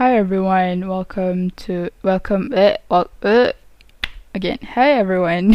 Hi 0.00 0.16
everyone, 0.16 0.88
welcome 0.88 1.50
to 1.68 1.90
welcome 2.02 2.54
uh, 2.56 2.76
well, 2.88 3.10
uh, 3.22 3.52
again. 4.34 4.56
Hi 4.72 4.92
everyone, 4.92 5.54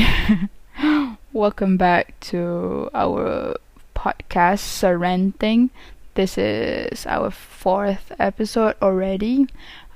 welcome 1.34 1.78
back 1.78 2.14
to 2.30 2.92
our 2.94 3.56
podcast 3.96 4.62
Surrenting. 4.62 5.72
This 6.14 6.38
is 6.38 7.08
our 7.08 7.32
fourth 7.32 8.12
episode 8.20 8.76
already. 8.84 9.48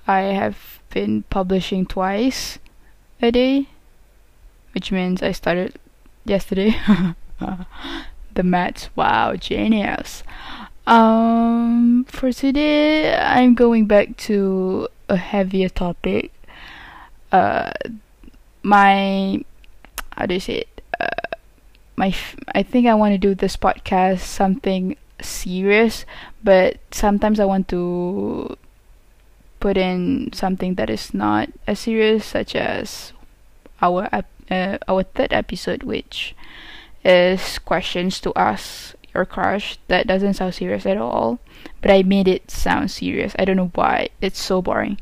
I 0.08 0.22
have 0.22 0.80
been 0.90 1.26
publishing 1.30 1.86
twice 1.86 2.58
a 3.22 3.32
day, 3.32 3.70
which 4.72 4.92
means 4.92 5.22
I 5.22 5.32
started 5.32 5.78
yesterday. 6.26 6.74
the 8.34 8.44
maths, 8.44 8.90
wow, 8.96 9.36
genius. 9.36 10.24
Um, 10.90 12.04
for 12.06 12.34
today, 12.34 13.14
I'm 13.14 13.54
going 13.54 13.86
back 13.86 14.18
to 14.26 14.88
a 15.08 15.18
heavier 15.18 15.70
topic. 15.70 16.34
Uh, 17.32 17.70
my 18.64 19.46
how 20.18 20.26
do 20.26 20.34
you 20.34 20.40
say 20.40 20.66
it? 20.66 20.82
Uh, 21.00 21.38
my 21.96 22.12
I 22.56 22.64
think 22.64 22.88
I 22.88 22.96
want 22.96 23.14
to 23.14 23.20
do 23.20 23.36
this 23.36 23.56
podcast 23.56 24.22
something 24.22 24.98
serious, 25.22 26.06
but 26.44 26.80
sometimes 26.90 27.40
I 27.40 27.46
want 27.46 27.68
to 27.68 28.58
put 29.60 29.78
in 29.78 30.34
something 30.34 30.74
that 30.82 30.90
is 30.90 31.14
not 31.14 31.50
as 31.68 31.82
serious, 31.82 32.26
such 32.26 32.56
as 32.56 33.14
our 33.80 34.10
uh, 34.50 34.78
our 34.88 35.04
third 35.04 35.34
episode, 35.34 35.84
which 35.84 36.34
is 37.06 37.60
questions 37.60 38.20
to 38.22 38.34
ask 38.36 38.96
your 39.20 39.26
crush. 39.26 39.78
That 39.88 40.08
doesn't 40.08 40.36
sound 40.36 40.56
serious 40.56 40.86
at 40.86 40.98
all, 40.98 41.40
but 41.82 41.92
I 41.92 42.04
made 42.04 42.28
it 42.28 42.50
sound 42.50 42.90
serious. 42.90 43.36
I 43.38 43.46
don't 43.46 43.58
know 43.58 43.72
why. 43.76 44.10
It's 44.22 44.40
so 44.40 44.62
boring. 44.62 45.00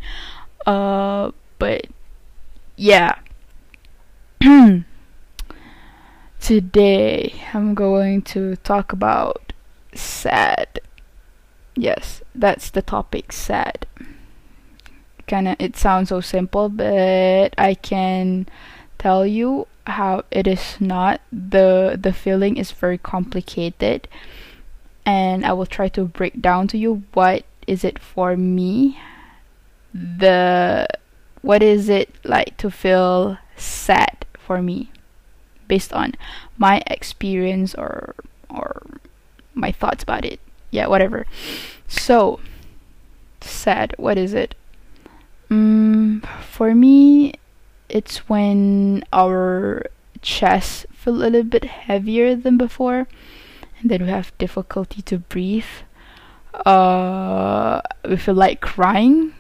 Uh, 0.66 1.32
but 1.60 1.88
yeah. 2.76 3.16
Today 6.40 7.42
I'm 7.54 7.74
going 7.76 8.22
to 8.34 8.56
talk 8.58 8.92
about 8.92 9.54
sad. 9.94 10.80
Yes, 11.76 12.22
that's 12.34 12.72
the 12.72 12.82
topic 12.82 13.32
sad. 13.32 13.86
Kind 15.28 15.48
of 15.48 15.56
it 15.60 15.76
sounds 15.76 16.10
so 16.10 16.22
simple, 16.22 16.70
but 16.70 17.54
I 17.58 17.76
can 17.76 18.48
tell 18.98 19.28
you 19.28 19.68
how 19.88 20.24
it 20.32 20.48
is 20.48 20.80
not. 20.80 21.22
The 21.32 21.98
the 22.00 22.14
feeling 22.14 22.58
is 22.58 22.72
very 22.72 22.98
complicated 22.98 24.08
and 25.06 25.46
I 25.46 25.54
will 25.54 25.66
try 25.66 25.88
to 25.90 26.04
break 26.06 26.42
down 26.42 26.68
to 26.70 26.78
you 26.78 27.04
what 27.14 27.46
is 27.66 27.84
it 27.84 27.98
for 27.98 28.36
me. 28.36 29.00
The 29.94 30.88
what 31.42 31.64
is 31.64 31.90
it 31.90 32.14
like 32.24 32.58
to 32.58 32.70
feel 32.70 33.38
sad 33.56 34.26
for 34.38 34.62
me 34.62 34.92
based 35.68 35.94
on 35.94 36.14
my 36.58 36.84
experience 36.88 37.74
or 37.76 38.16
or 38.50 39.00
my 39.54 39.72
thoughts 39.72 40.04
about 40.04 40.26
it. 40.26 40.40
Yeah, 40.72 40.88
whatever. 40.88 41.26
So 41.88 42.40
sad, 43.42 43.96
what 43.98 44.18
is 44.18 44.34
it? 44.34 44.56
Mm, 45.50 46.26
for 46.44 46.76
me 46.76 47.34
it's 47.90 48.30
when 48.30 49.04
our 49.14 49.86
chests 50.22 50.86
feel 50.92 51.16
a 51.16 51.30
little 51.30 51.44
bit 51.44 51.64
heavier 51.64 52.36
than 52.36 52.58
before 52.58 53.08
and 53.80 53.90
then 53.92 54.04
we 54.04 54.10
have 54.10 54.38
difficulty 54.38 55.02
to 55.04 55.20
breathe. 55.20 55.66
Uh 56.66 57.82
we 58.08 58.18
feel 58.18 58.34
like 58.34 58.62
crying 58.62 59.34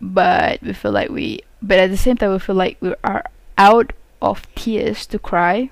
but 0.00 0.62
we 0.62 0.72
feel 0.72 0.92
like 0.92 1.10
we 1.10 1.40
but 1.60 1.78
at 1.78 1.90
the 1.90 1.96
same 1.96 2.16
time 2.16 2.32
we 2.32 2.38
feel 2.38 2.56
like 2.56 2.78
we 2.80 2.94
are 3.04 3.24
out 3.58 3.92
of 4.22 4.52
tears 4.54 5.06
to 5.06 5.18
cry. 5.18 5.70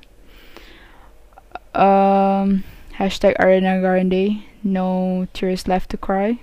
Um 1.75 2.65
hashtag 2.99 3.37
Ariana 3.39 3.81
Grande 3.81 4.45
no 4.63 5.27
tears 5.33 5.67
left 5.67 5.91
to 5.91 5.97
cry. 5.97 6.39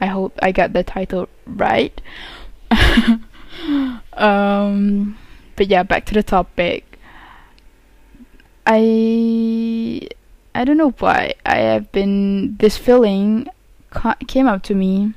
I 0.00 0.06
hope 0.06 0.38
I 0.42 0.50
got 0.50 0.72
the 0.72 0.82
title 0.82 1.28
right 1.46 2.00
um 4.14 5.16
but 5.56 5.68
yeah 5.68 5.82
back 5.82 6.04
to 6.06 6.14
the 6.14 6.22
topic. 6.22 6.98
I 8.66 10.08
i 10.54 10.64
don't 10.64 10.76
know 10.76 10.90
why 10.98 11.34
i 11.46 11.56
have 11.56 11.90
been 11.92 12.56
this 12.58 12.76
feeling 12.76 13.48
ca- 13.90 14.16
came 14.28 14.46
up 14.46 14.62
to 14.62 14.74
me 14.74 15.14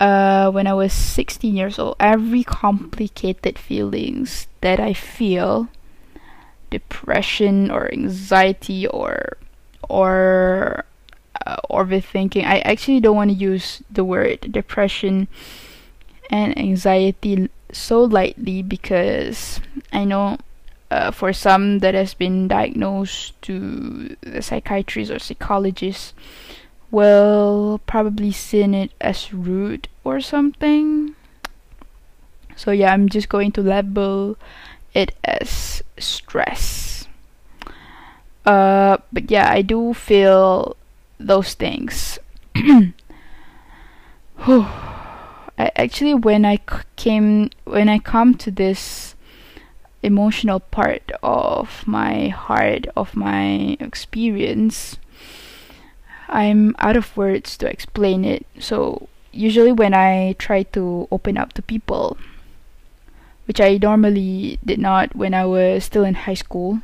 uh 0.00 0.50
when 0.50 0.66
i 0.66 0.74
was 0.74 0.92
16 0.92 1.54
years 1.54 1.78
old. 1.78 1.96
Every 2.00 2.42
complicated 2.42 3.58
feelings 3.58 4.48
that 4.60 4.80
i 4.80 4.92
feel 4.92 5.68
depression 6.70 7.70
or 7.70 7.92
anxiety 7.92 8.86
or 8.88 9.36
or 9.88 10.84
uh, 11.46 11.56
overthinking 11.70 12.44
i 12.44 12.58
actually 12.60 12.98
don't 12.98 13.14
want 13.14 13.30
to 13.30 13.36
use 13.36 13.82
the 13.90 14.02
word 14.04 14.40
depression 14.50 15.28
and 16.30 16.58
anxiety 16.58 17.48
so 17.72 18.02
lightly 18.02 18.62
because 18.62 19.60
I 19.92 20.04
know 20.04 20.38
uh, 20.90 21.10
for 21.10 21.32
some 21.32 21.80
that 21.80 21.94
has 21.94 22.14
been 22.14 22.48
diagnosed 22.48 23.40
to 23.42 24.16
the 24.20 24.42
psychiatrist 24.42 25.10
or 25.10 25.18
psychologist 25.18 26.14
will 26.90 27.80
probably 27.86 28.32
see 28.32 28.62
it 28.62 28.92
as 29.00 29.32
rude 29.32 29.88
or 30.04 30.20
something. 30.20 31.14
So 32.54 32.70
yeah, 32.70 32.92
I'm 32.92 33.08
just 33.08 33.28
going 33.28 33.52
to 33.52 33.62
label 33.62 34.38
it 34.94 35.14
as 35.24 35.82
stress. 35.98 37.08
Uh, 38.44 38.98
but 39.12 39.30
yeah, 39.30 39.50
I 39.50 39.62
do 39.62 39.92
feel 39.92 40.76
those 41.18 41.54
things. 41.54 42.18
I 45.58 45.72
actually 45.76 46.14
when 46.14 46.44
I 46.44 46.58
came 46.96 47.50
when 47.64 47.88
I 47.88 47.98
come 47.98 48.34
to 48.34 48.50
this 48.50 49.14
emotional 50.02 50.60
part 50.60 51.10
of 51.22 51.86
my 51.86 52.28
heart 52.28 52.86
of 52.96 53.16
my 53.16 53.76
experience 53.80 54.96
I'm 56.28 56.74
out 56.78 56.96
of 56.96 57.16
words 57.16 57.56
to 57.58 57.70
explain 57.70 58.24
it. 58.24 58.46
So 58.58 59.08
usually 59.32 59.72
when 59.72 59.94
I 59.94 60.34
try 60.38 60.64
to 60.74 61.08
open 61.10 61.36
up 61.38 61.52
to 61.54 61.62
people 61.62 62.18
which 63.46 63.60
I 63.60 63.78
normally 63.80 64.58
did 64.64 64.78
not 64.78 65.14
when 65.14 65.32
I 65.32 65.46
was 65.46 65.84
still 65.84 66.04
in 66.04 66.14
high 66.14 66.34
school 66.34 66.80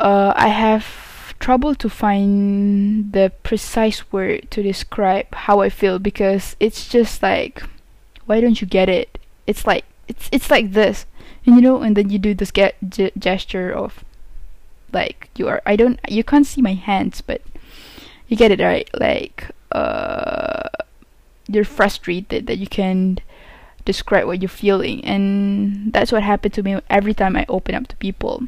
uh, 0.00 0.32
I 0.34 0.48
have 0.48 1.11
trouble 1.42 1.74
to 1.74 1.90
find 1.90 3.12
the 3.12 3.32
precise 3.42 4.10
word 4.12 4.48
to 4.52 4.62
describe 4.62 5.26
how 5.34 5.58
I 5.60 5.68
feel 5.68 5.98
because 5.98 6.54
it's 6.60 6.88
just 6.88 7.20
like 7.20 7.64
why 8.26 8.40
don't 8.40 8.60
you 8.60 8.66
get 8.66 8.88
it? 8.88 9.18
It's 9.44 9.66
like 9.66 9.84
it's 10.06 10.28
it's 10.30 10.50
like 10.50 10.70
this. 10.70 11.04
And 11.44 11.56
you 11.56 11.60
know 11.60 11.82
and 11.82 11.96
then 11.96 12.10
you 12.10 12.18
do 12.18 12.32
this 12.32 12.52
get 12.52 12.76
gesture 13.18 13.72
of 13.72 14.04
like 14.92 15.30
you 15.36 15.48
are 15.48 15.60
I 15.66 15.74
don't 15.74 15.98
you 16.08 16.22
can't 16.22 16.46
see 16.46 16.62
my 16.62 16.74
hands 16.74 17.20
but 17.20 17.42
you 18.28 18.36
get 18.36 18.52
it 18.52 18.60
right? 18.60 18.88
Like 18.94 19.50
uh 19.72 20.68
you're 21.48 21.64
frustrated 21.64 22.46
that 22.46 22.58
you 22.58 22.68
can 22.68 23.18
describe 23.84 24.28
what 24.28 24.40
you're 24.40 24.48
feeling. 24.48 25.04
And 25.04 25.92
that's 25.92 26.12
what 26.12 26.22
happened 26.22 26.54
to 26.54 26.62
me 26.62 26.78
every 26.88 27.14
time 27.14 27.34
I 27.34 27.44
open 27.48 27.74
up 27.74 27.88
to 27.88 27.96
people 27.96 28.46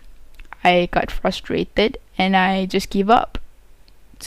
I 0.64 0.88
got 0.90 1.10
frustrated 1.10 1.98
and 2.16 2.34
I 2.36 2.64
just 2.66 2.88
give 2.90 3.10
up 3.10 3.38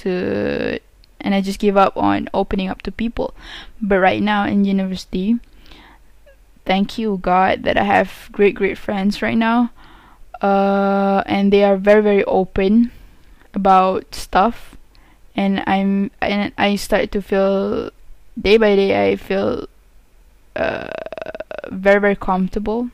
to 0.04 0.80
and 1.20 1.34
I 1.34 1.42
just 1.42 1.60
give 1.60 1.76
up 1.76 1.98
on 1.98 2.30
opening 2.34 2.70
up 2.70 2.84
to 2.84 2.92
people. 2.92 3.34
But 3.82 4.00
right 4.00 4.22
now 4.22 4.46
in 4.46 4.64
university, 4.64 5.40
thank 6.66 6.98
you 6.98 7.18
God 7.22 7.64
that 7.64 7.76
I 7.76 7.84
have 7.84 8.30
great 8.32 8.56
great 8.56 8.78
friends 8.78 9.22
right 9.22 9.38
now. 9.38 9.72
Uh 10.42 11.24
and 11.26 11.52
they 11.52 11.64
are 11.64 11.78
very 11.78 12.04
very 12.04 12.24
open 12.26 12.92
about 13.56 14.14
stuff 14.14 14.78
and 15.36 15.64
I'm 15.66 16.12
and 16.22 16.54
I 16.58 16.76
start 16.76 17.12
to 17.14 17.22
feel 17.22 17.90
day 18.40 18.58
by 18.58 18.76
day 18.76 19.12
I 19.12 19.16
feel 19.16 19.68
uh 20.56 20.94
very 21.72 22.00
very 22.00 22.16
comfortable. 22.16 22.90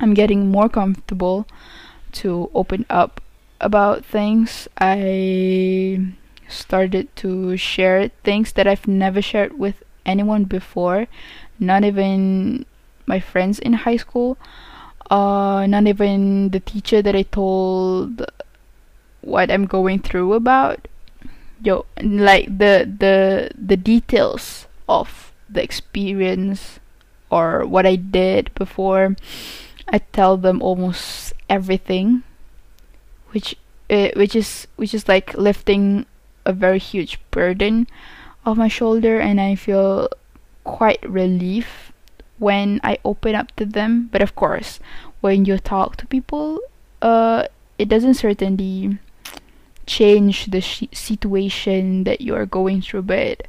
I'm 0.00 0.14
getting 0.14 0.50
more 0.50 0.68
comfortable 0.68 1.46
to 2.12 2.50
open 2.54 2.86
up 2.88 3.20
about 3.60 4.04
things. 4.04 4.68
I 4.78 6.14
started 6.48 7.14
to 7.16 7.56
share 7.56 8.10
things 8.24 8.52
that 8.52 8.66
I've 8.66 8.88
never 8.88 9.20
shared 9.20 9.58
with 9.58 9.82
anyone 10.06 10.44
before, 10.44 11.06
not 11.58 11.84
even 11.84 12.64
my 13.06 13.20
friends 13.20 13.58
in 13.58 13.72
high 13.84 13.96
school, 13.96 14.38
uh, 15.10 15.66
not 15.68 15.86
even 15.86 16.50
the 16.50 16.60
teacher 16.60 17.02
that 17.02 17.14
I 17.14 17.22
told 17.22 18.24
what 19.20 19.50
I'm 19.50 19.66
going 19.66 20.00
through 20.00 20.34
about. 20.34 20.88
Yo, 21.62 21.86
like 22.00 22.46
the 22.46 22.86
the 22.86 23.50
the 23.58 23.76
details 23.76 24.66
of 24.88 25.32
the 25.50 25.62
experience 25.62 26.78
or 27.30 27.66
what 27.66 27.84
I 27.84 27.96
did 27.96 28.54
before, 28.54 29.16
I 29.88 29.98
tell 29.98 30.36
them 30.36 30.60
almost 30.62 31.32
everything, 31.48 32.22
which 33.30 33.56
uh, 33.90 34.08
which 34.16 34.36
is 34.36 34.66
which 34.76 34.92
is 34.92 35.08
like 35.08 35.34
lifting 35.34 36.06
a 36.44 36.52
very 36.52 36.78
huge 36.78 37.18
burden 37.30 37.86
off 38.44 38.56
my 38.56 38.68
shoulder, 38.68 39.18
and 39.18 39.40
I 39.40 39.54
feel 39.54 40.08
quite 40.64 41.02
relief 41.08 41.92
when 42.38 42.80
I 42.84 42.98
open 43.04 43.34
up 43.34 43.54
to 43.56 43.64
them. 43.64 44.08
But 44.12 44.22
of 44.22 44.34
course, 44.34 44.80
when 45.20 45.44
you 45.44 45.58
talk 45.58 45.96
to 45.96 46.06
people, 46.06 46.60
uh, 47.00 47.48
it 47.78 47.88
doesn't 47.88 48.14
certainly 48.14 48.98
change 49.86 50.46
the 50.46 50.60
sh- 50.60 50.84
situation 50.92 52.04
that 52.04 52.20
you 52.20 52.34
are 52.34 52.46
going 52.46 52.82
through, 52.82 53.02
but 53.02 53.48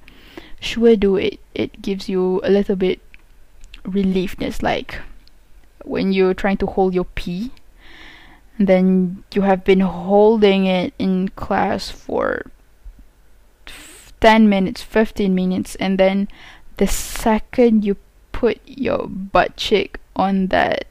sure 0.59 0.95
do 0.95 1.17
it. 1.17 1.39
It 1.53 1.81
gives 1.81 2.07
you 2.07 2.39
a 2.43 2.49
little 2.49 2.75
bit 2.75 3.01
reliefness, 3.83 4.63
like 4.63 4.99
when 5.85 6.13
you're 6.13 6.33
trying 6.33 6.57
to 6.57 6.65
hold 6.65 6.93
your 6.93 7.05
pee, 7.05 7.51
then 8.57 9.23
you 9.33 9.41
have 9.41 9.63
been 9.63 9.79
holding 9.79 10.65
it 10.65 10.93
in 10.99 11.29
class 11.29 11.89
for 11.89 12.51
10 14.19 14.49
minutes, 14.49 14.81
15 14.81 15.33
minutes, 15.33 15.75
and 15.75 15.97
then 15.97 16.27
the 16.77 16.87
second 16.87 17.85
you 17.85 17.95
put 18.31 18.59
your 18.65 19.07
butt 19.07 19.55
cheek 19.55 19.97
on 20.15 20.47
that 20.47 20.85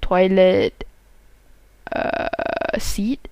toilet 0.00 0.84
uh, 1.92 2.28
seat 2.78 3.28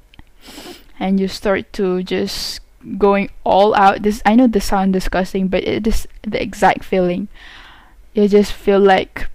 and 0.98 1.20
you 1.20 1.28
start 1.28 1.72
to 1.72 2.02
just 2.02 2.60
going 2.96 3.28
all 3.44 3.74
out 3.74 4.02
this 4.02 4.22
i 4.24 4.34
know 4.34 4.46
this 4.46 4.66
sounds 4.66 4.92
disgusting 4.92 5.48
but 5.48 5.62
it 5.64 5.86
is 5.86 6.06
the 6.22 6.40
exact 6.40 6.84
feeling. 6.84 7.28
You 8.14 8.28
just 8.28 8.52
feel 8.52 8.80
like 8.80 9.28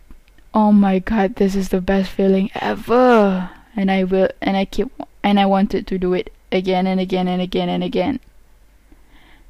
oh 0.53 0.71
my 0.71 0.99
god 0.99 1.35
this 1.35 1.55
is 1.55 1.69
the 1.69 1.81
best 1.81 2.09
feeling 2.11 2.49
ever. 2.55 3.49
And 3.75 3.89
i 3.89 4.03
will 4.03 4.29
and 4.41 4.55
i 4.55 4.65
keep 4.65 4.89
and 5.23 5.39
i 5.39 5.45
wanted 5.45 5.87
to 5.87 5.97
do 5.97 6.13
it 6.13 6.31
again 6.51 6.85
and 6.85 6.99
again 6.99 7.27
and 7.27 7.41
again 7.41 7.69
and 7.69 7.83
again. 7.83 8.19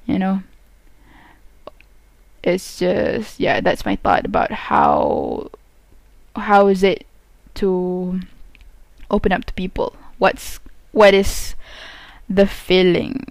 You 0.05 0.19
know? 0.19 0.43
It's 2.43 2.79
just 2.79 3.39
yeah 3.39 3.61
that's 3.61 3.85
my 3.85 3.95
thought 3.95 4.25
about 4.25 4.51
how 4.51 5.49
how 6.35 6.67
is 6.67 6.83
it 6.83 7.05
to 7.55 8.19
open 9.11 9.31
up 9.31 9.45
to 9.45 9.53
people? 9.53 9.95
What's 10.17 10.59
what 10.91 11.13
is 11.13 11.55
the 12.29 12.47
feeling 12.47 13.27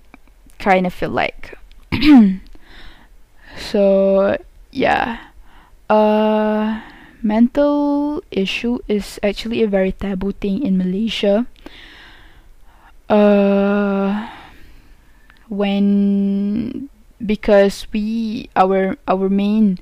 kind 0.58 0.86
of 0.86 0.94
feel 0.94 1.10
like? 1.10 1.58
So 3.56 4.36
yeah. 4.70 5.18
Uh 5.88 6.80
mental 7.22 8.22
issue 8.30 8.78
is 8.88 9.18
actually 9.22 9.62
a 9.62 9.68
very 9.68 9.92
taboo 9.92 10.32
thing 10.32 10.62
in 10.62 10.76
Malaysia. 10.76 11.46
Uh 13.08 14.28
when 15.52 16.88
because 17.20 17.86
we 17.92 18.48
our 18.56 18.96
our 19.06 19.28
main 19.28 19.78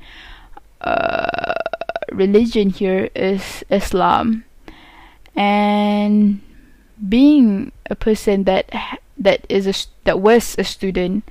uh, 0.81 1.55
religion 2.13 2.71
here 2.71 3.09
is 3.15 3.65
Islam. 3.71 4.45
And 5.37 6.43
being 7.09 7.73
a 7.89 7.95
person 7.95 8.45
that 8.45 8.69
that 9.17 9.47
is 9.49 9.67
a 9.67 9.75
that 10.05 10.19
was 10.19 10.57
a 10.59 10.65
student 10.65 11.25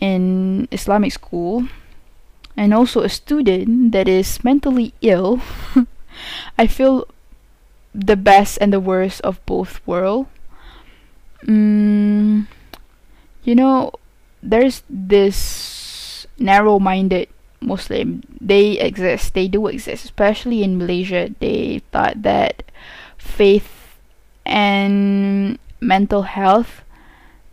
in 0.00 0.66
Islamic 0.72 1.12
school 1.12 1.68
and 2.56 2.72
also 2.72 3.02
a 3.02 3.08
student 3.08 3.92
that 3.92 4.08
is 4.08 4.42
mentally 4.44 4.94
ill 5.00 5.40
I 6.58 6.66
feel 6.66 7.06
the 7.94 8.16
best 8.16 8.58
and 8.60 8.72
the 8.72 8.80
worst 8.80 9.20
of 9.22 9.44
both 9.46 9.80
worlds 9.86 10.28
mm, 11.46 12.46
you 13.44 13.54
know, 13.54 13.92
there's 14.42 14.82
this 14.88 16.26
narrow 16.38 16.78
minded 16.78 17.28
Muslim. 17.60 18.22
They 18.40 18.78
exist, 18.80 19.34
they 19.34 19.48
do 19.48 19.66
exist, 19.68 20.04
especially 20.04 20.62
in 20.62 20.78
Malaysia. 20.78 21.30
They 21.38 21.82
thought 21.92 22.22
that 22.22 22.72
faith 23.16 23.98
and 24.44 25.58
mental 25.80 26.22
health 26.22 26.82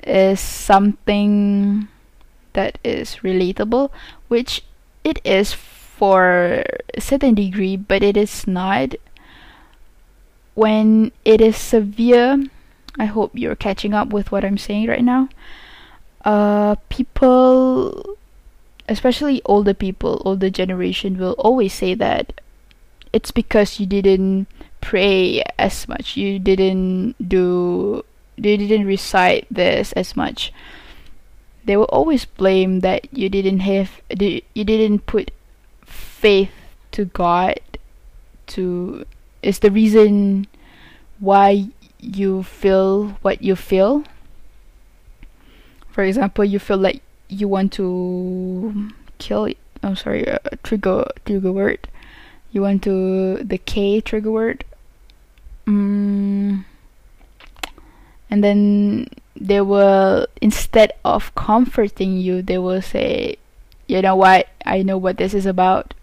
is 0.03 0.39
something 0.39 1.87
that 2.53 2.77
is 2.83 3.17
relatable, 3.23 3.91
which 4.27 4.63
it 5.03 5.19
is 5.23 5.53
for 5.53 6.63
a 6.93 7.01
certain 7.01 7.35
degree, 7.35 7.77
but 7.77 8.03
it 8.03 8.17
is 8.17 8.47
not. 8.47 8.95
When 10.53 11.11
it 11.23 11.39
is 11.39 11.55
severe, 11.55 12.43
I 12.99 13.05
hope 13.05 13.31
you're 13.33 13.55
catching 13.55 13.93
up 13.93 14.09
with 14.09 14.31
what 14.31 14.43
I'm 14.43 14.57
saying 14.57 14.87
right 14.87 15.03
now 15.03 15.29
uh, 16.25 16.75
people, 16.89 18.17
especially 18.87 19.41
older 19.45 19.73
people, 19.73 20.21
older 20.25 20.49
generation, 20.49 21.17
will 21.17 21.35
always 21.37 21.73
say 21.73 21.93
that 21.95 22.41
it's 23.13 23.31
because 23.31 23.79
you 23.79 23.85
didn't 23.85 24.47
pray 24.79 25.43
as 25.57 25.87
much, 25.87 26.15
you 26.15 26.39
didn't 26.39 27.15
do, 27.27 28.03
you 28.37 28.57
didn't 28.57 28.85
recite 28.85 29.47
this 29.51 29.91
as 29.93 30.15
much. 30.15 30.53
They 31.65 31.77
will 31.77 31.85
always 31.85 32.25
blame 32.25 32.79
that 32.81 33.07
you 33.13 33.29
didn't 33.29 33.59
have, 33.59 34.01
you 34.09 34.63
didn't 34.63 35.05
put 35.05 35.31
faith 35.85 36.51
to 36.91 37.05
God 37.05 37.59
to 38.47 39.05
is 39.41 39.59
the 39.59 39.71
reason 39.71 40.47
why 41.19 41.67
you 41.99 42.43
feel 42.43 43.17
what 43.21 43.41
you 43.41 43.55
feel. 43.55 44.03
For 45.89 46.03
example 46.03 46.45
you 46.45 46.59
feel 46.59 46.77
like 46.77 47.01
you 47.27 47.47
want 47.47 47.71
to 47.73 48.89
kill 49.17 49.47
I'm 49.83 49.95
sorry 49.95 50.27
uh, 50.27 50.39
trigger 50.63 51.05
trigger 51.25 51.51
word. 51.51 51.87
You 52.51 52.61
want 52.61 52.83
to 52.83 53.37
the 53.37 53.57
K 53.57 54.01
trigger 54.01 54.31
word. 54.31 54.65
Mm, 55.65 56.65
and 58.29 58.43
then 58.43 59.07
they 59.47 59.61
will 59.61 60.27
instead 60.41 60.93
of 61.03 61.33
comforting 61.35 62.17
you 62.17 62.41
they 62.41 62.57
will 62.57 62.81
say 62.81 63.37
you 63.91 64.01
know 64.01 64.15
what? 64.15 64.47
I 64.65 64.83
know 64.83 64.97
what 64.97 65.17
this 65.17 65.33
is 65.33 65.45
about. 65.45 65.93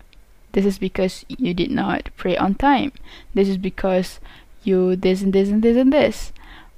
This 0.53 0.67
is 0.67 0.79
because 0.79 1.25
you 1.27 1.55
did 1.55 1.71
not 1.71 2.11
pray 2.19 2.37
on 2.37 2.55
time. 2.55 2.93
This 3.33 3.49
is 3.49 3.57
because 3.57 4.21
you 4.63 4.95
this 4.95 5.23
and 5.23 5.33
this 5.33 5.49
and 5.49 5.63
this 5.63 5.75
and 5.75 5.91
this. 5.91 6.33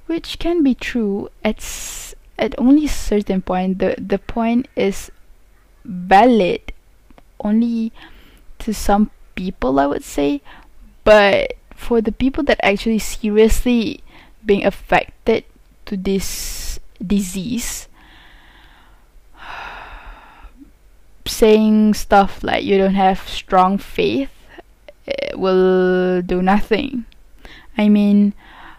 Which 0.05 0.39
can 0.39 0.63
be 0.63 0.73
true 0.73 1.27
at 1.43 1.59
at 2.39 2.55
only 2.57 2.87
certain 2.87 3.41
point. 3.41 3.79
The 3.79 3.95
the 3.99 4.19
point 4.19 4.69
is 4.77 5.11
valid 5.83 6.71
only 7.43 7.91
to 8.59 8.73
some 8.73 9.11
people 9.35 9.81
I 9.81 9.87
would 9.87 10.05
say. 10.05 10.39
But 11.03 11.59
for 11.75 11.99
the 11.99 12.13
people 12.13 12.45
that 12.45 12.63
actually 12.63 12.99
seriously 12.99 13.99
being 14.45 14.63
affected 14.63 15.43
to 15.91 15.97
this 15.97 16.79
disease 17.03 17.91
saying 21.27 21.93
stuff 21.93 22.43
like 22.43 22.63
you 22.63 22.77
don't 22.77 22.95
have 22.95 23.27
strong 23.27 23.77
faith 23.77 24.31
will 25.35 26.21
do 26.21 26.41
nothing. 26.41 27.03
I 27.77 27.89
mean 27.89 28.33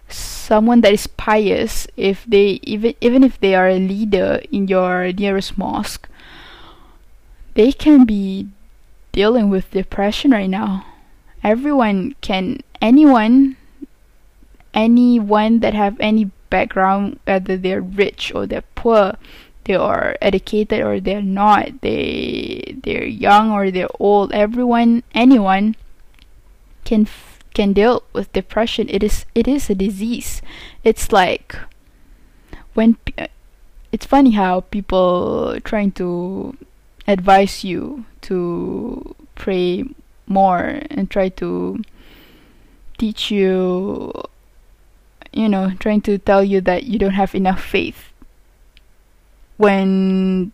someone 0.08 0.80
that 0.80 0.92
is 0.92 1.06
pious 1.06 1.86
if 1.98 2.24
they 2.24 2.60
even 2.64 2.94
even 3.02 3.22
if 3.24 3.38
they 3.40 3.54
are 3.54 3.68
a 3.68 3.78
leader 3.78 4.40
in 4.50 4.68
your 4.68 5.12
nearest 5.12 5.58
mosque 5.58 6.08
they 7.52 7.72
can 7.72 8.06
be 8.06 8.48
dealing 9.12 9.50
with 9.50 9.76
depression 9.76 10.30
right 10.30 10.48
now. 10.48 10.86
Everyone 11.44 12.16
can 12.22 12.60
anyone 12.80 13.56
anyone 14.72 15.60
that 15.60 15.74
have 15.74 16.00
any 16.00 16.30
background 16.52 17.18
whether 17.24 17.56
they're 17.56 17.80
rich 17.80 18.32
or 18.34 18.46
they're 18.46 18.68
poor 18.76 19.16
they 19.64 19.74
are 19.74 20.16
educated 20.20 20.80
or 20.84 21.00
they're 21.00 21.24
not 21.24 21.80
they 21.80 22.76
they're 22.84 23.08
young 23.08 23.50
or 23.50 23.70
they're 23.70 23.96
old 23.98 24.32
everyone 24.32 25.02
anyone 25.14 25.74
can 26.84 27.06
can 27.54 27.72
deal 27.72 28.02
with 28.12 28.32
depression. 28.32 28.88
It 28.88 29.02
is 29.02 29.24
it 29.34 29.46
is 29.46 29.70
a 29.70 29.74
disease. 29.74 30.42
It's 30.84 31.12
like 31.12 31.56
when 32.74 32.96
it's 33.92 34.06
funny 34.06 34.32
how 34.32 34.60
people 34.60 35.58
trying 35.64 35.92
to 35.92 36.56
advise 37.06 37.64
you 37.64 38.04
to 38.22 39.14
pray 39.34 39.84
more 40.26 40.80
and 40.90 41.10
try 41.10 41.28
to 41.28 41.82
teach 42.98 43.30
you 43.30 44.12
you 45.32 45.48
know 45.48 45.72
trying 45.78 46.00
to 46.00 46.18
tell 46.18 46.44
you 46.44 46.60
that 46.60 46.84
you 46.84 46.98
don't 46.98 47.14
have 47.14 47.34
enough 47.34 47.62
faith 47.62 48.12
when 49.56 50.52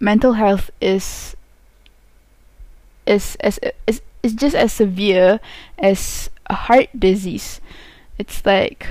mental 0.00 0.34
health 0.34 0.70
is 0.80 1.34
is 3.06 3.36
as 3.40 3.58
is 3.86 4.00
is 4.22 4.34
just 4.34 4.54
as 4.54 4.72
severe 4.72 5.40
as 5.78 6.30
a 6.46 6.54
heart 6.54 6.88
disease. 6.98 7.60
It's 8.18 8.44
like, 8.44 8.86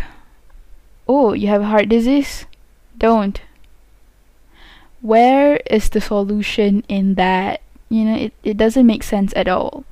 oh, 1.08 1.34
you 1.34 1.48
have 1.48 1.62
a 1.62 1.72
heart 1.72 1.90
disease? 1.90 2.46
Don't. 2.98 3.42
Where 5.02 5.58
is 5.70 5.90
the 5.90 6.02
solution 6.02 6.84
in 6.88 7.16
that? 7.16 7.62
You 7.90 8.04
know, 8.06 8.16
it, 8.16 8.34
it 8.44 8.58
doesn't 8.58 8.88
make 8.88 9.04
sense 9.04 9.34
at 9.36 9.48
all. 9.48 9.86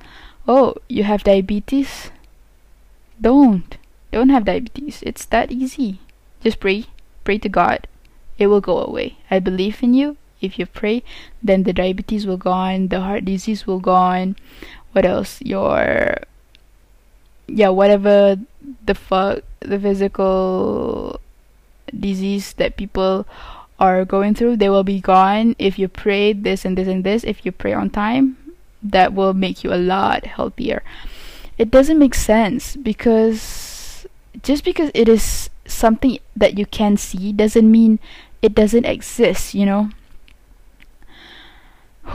Oh, 0.48 0.74
you 0.88 1.04
have 1.04 1.24
diabetes? 1.24 2.10
Don't. 3.20 3.76
Don't 4.16 4.30
have 4.30 4.46
diabetes. 4.46 5.02
It's 5.04 5.26
that 5.26 5.52
easy. 5.52 6.00
Just 6.40 6.58
pray. 6.58 6.86
Pray 7.22 7.36
to 7.36 7.50
God. 7.50 7.86
It 8.38 8.46
will 8.46 8.62
go 8.62 8.80
away. 8.80 9.18
I 9.30 9.40
believe 9.40 9.82
in 9.82 9.92
you. 9.92 10.16
If 10.40 10.58
you 10.58 10.64
pray, 10.64 11.04
then 11.42 11.64
the 11.64 11.74
diabetes 11.74 12.26
will 12.26 12.38
go 12.38 12.50
on, 12.50 12.88
the 12.88 13.02
heart 13.02 13.26
disease 13.26 13.66
will 13.66 13.78
go 13.78 13.92
on. 13.92 14.36
What 14.92 15.04
else? 15.04 15.42
Your 15.42 16.16
yeah, 17.46 17.68
whatever 17.68 18.40
the 18.86 18.94
fuck 18.94 19.44
the 19.60 19.78
physical 19.78 21.20
disease 21.92 22.54
that 22.54 22.78
people 22.78 23.28
are 23.78 24.06
going 24.06 24.34
through, 24.34 24.56
they 24.56 24.70
will 24.70 24.82
be 24.82 24.98
gone 24.98 25.54
if 25.58 25.78
you 25.78 25.88
pray 25.88 26.32
this 26.32 26.64
and 26.64 26.78
this 26.78 26.88
and 26.88 27.04
this. 27.04 27.22
If 27.22 27.44
you 27.44 27.52
pray 27.52 27.74
on 27.74 27.90
time, 27.90 28.38
that 28.82 29.12
will 29.12 29.34
make 29.34 29.62
you 29.62 29.74
a 29.74 29.76
lot 29.76 30.24
healthier. 30.24 30.82
It 31.58 31.70
doesn't 31.70 31.98
make 31.98 32.14
sense 32.14 32.76
because 32.76 33.75
just 34.42 34.64
because 34.64 34.90
it 34.94 35.08
is 35.08 35.50
something 35.66 36.18
that 36.34 36.58
you 36.58 36.66
can 36.66 36.96
see 36.96 37.32
doesn't 37.32 37.70
mean 37.70 37.98
it 38.42 38.54
doesn't 38.54 38.84
exist, 38.84 39.54
you 39.54 39.66
know? 39.66 39.90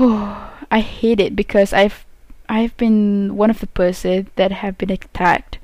I 0.71 0.79
hate 0.79 1.19
it 1.19 1.35
because 1.35 1.73
I've 1.73 2.05
I've 2.47 2.75
been 2.77 3.35
one 3.35 3.49
of 3.49 3.59
the 3.59 3.67
person 3.67 4.29
that 4.35 4.51
have 4.51 4.77
been 4.77 4.91
attacked 4.91 5.57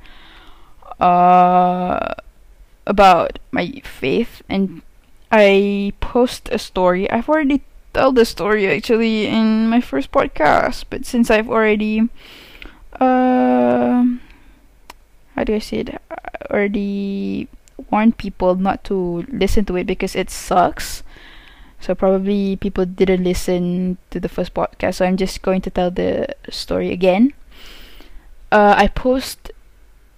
uh 1.00 2.14
about 2.86 3.40
my 3.52 3.82
faith 3.84 4.42
and 4.50 4.82
I 5.32 5.94
post 6.00 6.50
a 6.52 6.58
story. 6.58 7.10
I've 7.12 7.30
already 7.30 7.62
told 7.94 8.16
the 8.16 8.26
story 8.26 8.68
actually 8.68 9.28
in 9.28 9.68
my 9.68 9.82
first 9.82 10.12
podcast, 10.12 10.86
but 10.90 11.06
since 11.06 11.30
I've 11.30 11.50
already 11.50 12.10
uh 13.00 14.06
how 15.38 15.44
do 15.44 15.54
I 15.56 15.60
say 15.60 15.78
it? 15.86 16.02
already 16.50 17.48
warned 17.92 18.18
people 18.18 18.56
not 18.56 18.84
to 18.86 19.26
listen 19.30 19.66
to 19.66 19.76
it 19.78 19.86
because 19.86 20.16
it 20.16 20.30
sucks. 20.30 21.04
So 21.80 21.94
probably 21.94 22.56
people 22.56 22.86
didn't 22.86 23.24
listen 23.24 23.98
to 24.10 24.20
the 24.20 24.30
first 24.30 24.54
podcast. 24.54 24.96
So 24.96 25.06
I'm 25.06 25.18
just 25.18 25.44
going 25.44 25.62
to 25.62 25.70
tell 25.70 25.92
the 25.92 26.28
story 26.50 26.92
again. 26.92 27.34
Uh, 28.52 28.74
I 28.78 28.88
post 28.88 29.52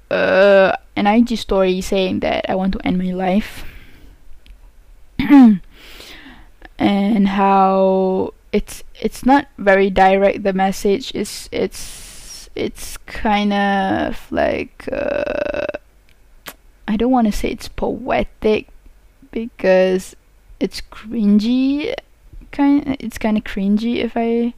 uh, 0.10 0.78
an 0.96 1.08
IG 1.08 1.38
story 1.38 1.82
saying 1.82 2.22
that 2.22 2.50
I 2.50 2.56
want 2.56 2.74
to 2.74 2.88
end 2.88 2.98
my 2.98 3.12
life. 3.12 3.66
and 6.80 7.28
how 7.28 8.34
it's 8.54 8.84
it's 9.02 9.26
not 9.26 9.48
very 9.58 9.90
direct 9.90 10.44
the 10.44 10.54
message 10.54 11.14
is 11.14 11.50
it's 11.52 12.09
it's 12.60 12.98
kind 12.98 13.54
of 13.54 14.32
like 14.32 14.88
uh, 14.92 15.66
I 16.88 16.98
don't 16.98 17.12
want 17.12 17.28
to 17.28 17.34
say 17.34 17.50
it's 17.50 17.68
poetic 17.68 18.68
because 19.32 20.16
it's 20.60 20.82
cringy 20.82 21.94
kind 22.52 22.98
it's 23.00 23.18
kind 23.18 23.38
of 23.38 23.44
cringy 23.44 23.98
if 23.98 24.14
I 24.16 24.54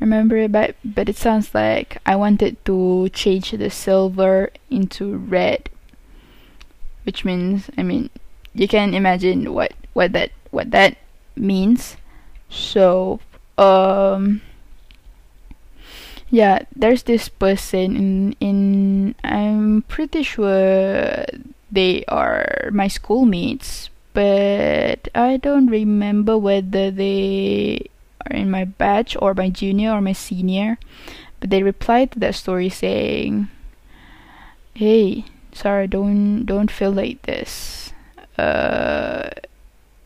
remember 0.00 0.36
it 0.36 0.52
but 0.52 0.76
but 0.84 1.08
it 1.08 1.16
sounds 1.16 1.54
like 1.54 1.98
I 2.04 2.16
wanted 2.16 2.62
to 2.66 3.08
change 3.10 3.52
the 3.52 3.70
silver 3.70 4.50
into 4.70 5.16
red 5.16 5.70
which 7.04 7.24
means 7.24 7.70
I 7.78 7.82
mean 7.82 8.10
you 8.54 8.68
can 8.68 8.92
imagine 8.92 9.54
what 9.54 9.72
what 9.92 10.12
that 10.12 10.32
what 10.50 10.70
that 10.72 10.96
means. 11.36 11.96
So 12.50 13.20
um 13.56 14.42
yeah 16.30 16.62
there's 16.74 17.04
this 17.04 17.28
person 17.28 17.96
in 17.96 18.36
in 18.40 19.14
I'm 19.24 19.82
pretty 19.82 20.22
sure 20.22 21.24
they 21.70 22.04
are 22.08 22.70
my 22.72 22.88
schoolmates, 22.88 23.90
but 24.14 25.08
I 25.14 25.36
don't 25.36 25.68
remember 25.68 26.38
whether 26.38 26.90
they 26.90 27.90
are 28.26 28.36
in 28.36 28.50
my 28.50 28.64
batch 28.64 29.16
or 29.20 29.34
my 29.34 29.50
junior 29.50 29.92
or 29.92 30.00
my 30.00 30.12
senior. 30.12 30.78
But 31.40 31.50
they 31.50 31.62
replied 31.62 32.12
to 32.12 32.18
that 32.20 32.34
story 32.34 32.68
saying, 32.68 33.48
"Hey, 34.74 35.24
Sarah, 35.52 35.86
don't 35.86 36.44
don't 36.44 36.70
feel 36.70 36.90
like 36.92 37.22
this. 37.22 37.92
Uh, 38.36 39.30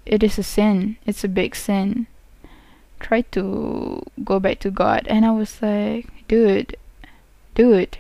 it 0.04 0.22
is 0.22 0.38
a 0.38 0.42
sin. 0.42 0.96
It's 1.06 1.24
a 1.24 1.28
big 1.28 1.54
sin. 1.54 2.06
Try 3.02 3.21
to 3.37 4.02
go 4.25 4.40
back 4.40 4.61
to 4.61 4.71
God." 4.71 5.06
And 5.09 5.26
I 5.26 5.32
was 5.32 5.61
like, 5.61 6.09
"Dude, 6.28 6.76
dude." 7.54 7.99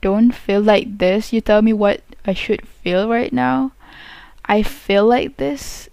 don't 0.00 0.32
feel 0.32 0.60
like 0.60 0.98
this. 0.98 1.32
You 1.32 1.40
tell 1.40 1.62
me 1.62 1.72
what 1.72 2.02
I 2.24 2.34
should 2.34 2.66
feel 2.66 3.08
right 3.08 3.32
now. 3.32 3.72
I 4.44 4.62
feel 4.62 5.06
like 5.06 5.36
this. 5.36 5.88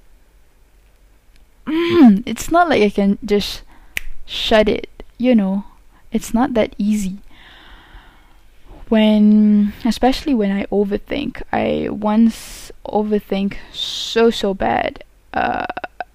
it's 1.68 2.52
not 2.52 2.70
like 2.70 2.82
I 2.82 2.90
can 2.90 3.18
just 3.26 3.64
shut 4.26 4.70
it, 4.70 5.04
you 5.18 5.36
know. 5.36 5.66
It's 6.12 6.34
not 6.34 6.54
that 6.54 6.76
easy. 6.78 7.18
When, 8.88 9.74
especially 9.84 10.36
when 10.36 10.52
I 10.52 10.66
overthink, 10.68 11.42
I 11.52 11.90
once 11.90 12.72
overthink 12.86 13.58
so, 13.74 14.30
so 14.30 14.54
bad. 14.54 15.04
Uh, 15.34 15.66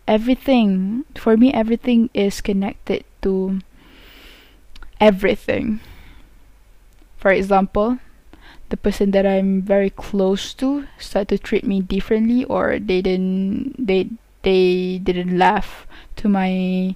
everything, 0.06 1.04
for 1.16 1.36
me, 1.36 1.52
everything 1.52 2.10
is 2.14 2.40
connected 2.40 3.04
to 3.22 3.60
everything. 5.00 5.80
For 7.16 7.30
example, 7.30 7.98
the 8.70 8.76
person 8.76 9.10
that 9.10 9.26
I'm 9.26 9.62
very 9.62 9.90
close 9.90 10.54
to 10.54 10.86
start 10.98 11.28
to 11.28 11.38
treat 11.38 11.66
me 11.66 11.82
differently 11.82 12.44
or 12.44 12.78
they 12.78 13.02
didn't 13.02 13.74
they 13.76 14.08
they 14.42 14.98
didn't 15.02 15.36
laugh 15.36 15.86
to 16.16 16.28
my 16.28 16.94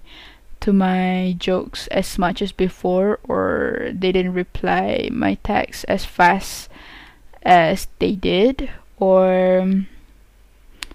to 0.61 0.73
my 0.73 1.37
jokes 1.39 1.89
as 1.89 2.17
much 2.17 2.41
as 2.41 2.53
before 2.53 3.19
or 3.29 3.91
they 3.93 4.13
didn't 4.13 4.33
reply 4.33 5.11
my 5.13 5.35
text 5.45 5.85
as 5.89 6.07
fast 6.07 6.71
as 7.43 7.89
they 7.99 8.13
did 8.13 8.71
or 8.97 9.69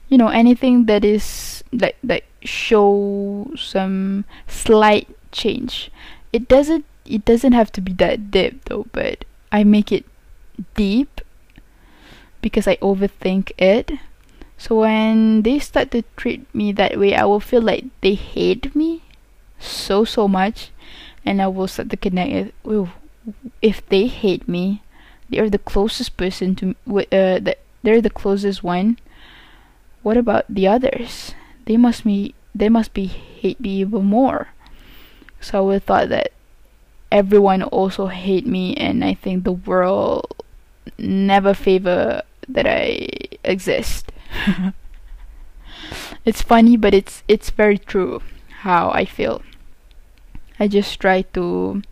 you 0.08 0.18
know 0.18 0.30
anything 0.30 0.86
that 0.86 1.06
is 1.06 1.24
like 1.72 1.98
like 2.04 2.26
show 2.44 3.52
some 3.56 4.26
slight 4.48 5.08
change 5.32 5.92
it 6.32 6.48
doesn't 6.48 6.86
it 7.10 7.26
doesn't 7.26 7.54
have 7.54 7.72
to 7.74 7.82
be 7.82 7.92
that 7.94 8.32
deep 8.32 8.66
though, 8.66 8.86
but 8.92 9.26
I 9.52 9.64
make 9.64 9.92
it 9.92 10.06
deep 10.76 11.22
because 12.42 12.68
I 12.68 12.78
overthink 12.78 13.52
it. 13.58 13.92
So 14.58 14.82
when 14.82 15.42
they 15.42 15.58
start 15.60 15.92
to 15.92 16.04
treat 16.16 16.46
me 16.54 16.72
that 16.74 17.00
way, 17.00 17.16
I 17.16 17.26
will 17.26 17.40
feel 17.40 17.62
like 17.62 17.86
they 18.02 18.14
hate 18.14 18.76
me 18.76 19.04
so 19.58 20.06
so 20.06 20.28
much, 20.28 20.72
and 21.26 21.42
I 21.42 21.48
will 21.48 21.68
start 21.68 21.90
to 21.90 21.98
connect. 21.98 22.54
With, 22.64 22.90
if 23.62 23.86
they 23.90 24.08
hate 24.08 24.48
me, 24.48 24.84
they 25.30 25.40
are 25.40 25.50
the 25.50 25.58
closest 25.60 26.16
person 26.16 26.56
to 26.56 26.76
uh, 26.88 27.40
that 27.42 27.60
they're 27.82 28.02
the 28.02 28.14
closest 28.14 28.64
one. 28.64 29.00
What 30.04 30.16
about 30.16 30.46
the 30.48 30.68
others? 30.68 31.34
They 31.70 31.78
must 31.78 32.04
be 32.04 32.34
they 32.56 32.68
must 32.68 32.96
be 32.96 33.06
hate 33.06 33.60
me 33.60 33.86
even 33.86 34.06
more. 34.06 34.48
So 35.40 35.60
I 35.60 35.62
would 35.62 35.86
thought 35.86 36.10
that 36.10 36.32
everyone 37.12 37.62
also 37.62 38.08
hate 38.08 38.48
me 38.48 38.74
and 38.74 39.06
I 39.06 39.14
think 39.14 39.44
the 39.44 39.52
world 39.52 40.34
never 40.98 41.54
favor 41.54 42.24
that 42.48 42.66
I 42.66 43.08
exist. 43.44 44.12
it's 46.26 46.42
funny 46.42 46.76
but 46.76 46.96
it's 46.96 47.22
it's 47.28 47.52
very 47.52 47.78
true 47.78 48.24
how 48.66 48.90
I 48.90 49.06
feel. 49.06 49.44
I 50.60 50.68
just 50.68 51.00
try 51.00 51.22
to 51.38 51.84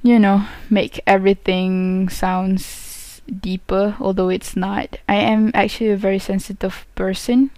you 0.00 0.18
know 0.20 0.46
make 0.70 1.02
everything 1.08 2.08
sounds 2.08 3.20
deeper 3.26 3.96
although 3.98 4.28
it's 4.28 4.54
not. 4.54 4.98
I 5.08 5.16
am 5.16 5.50
actually 5.54 5.90
a 5.90 5.96
very 5.96 6.20
sensitive 6.20 6.86
person 6.94 7.50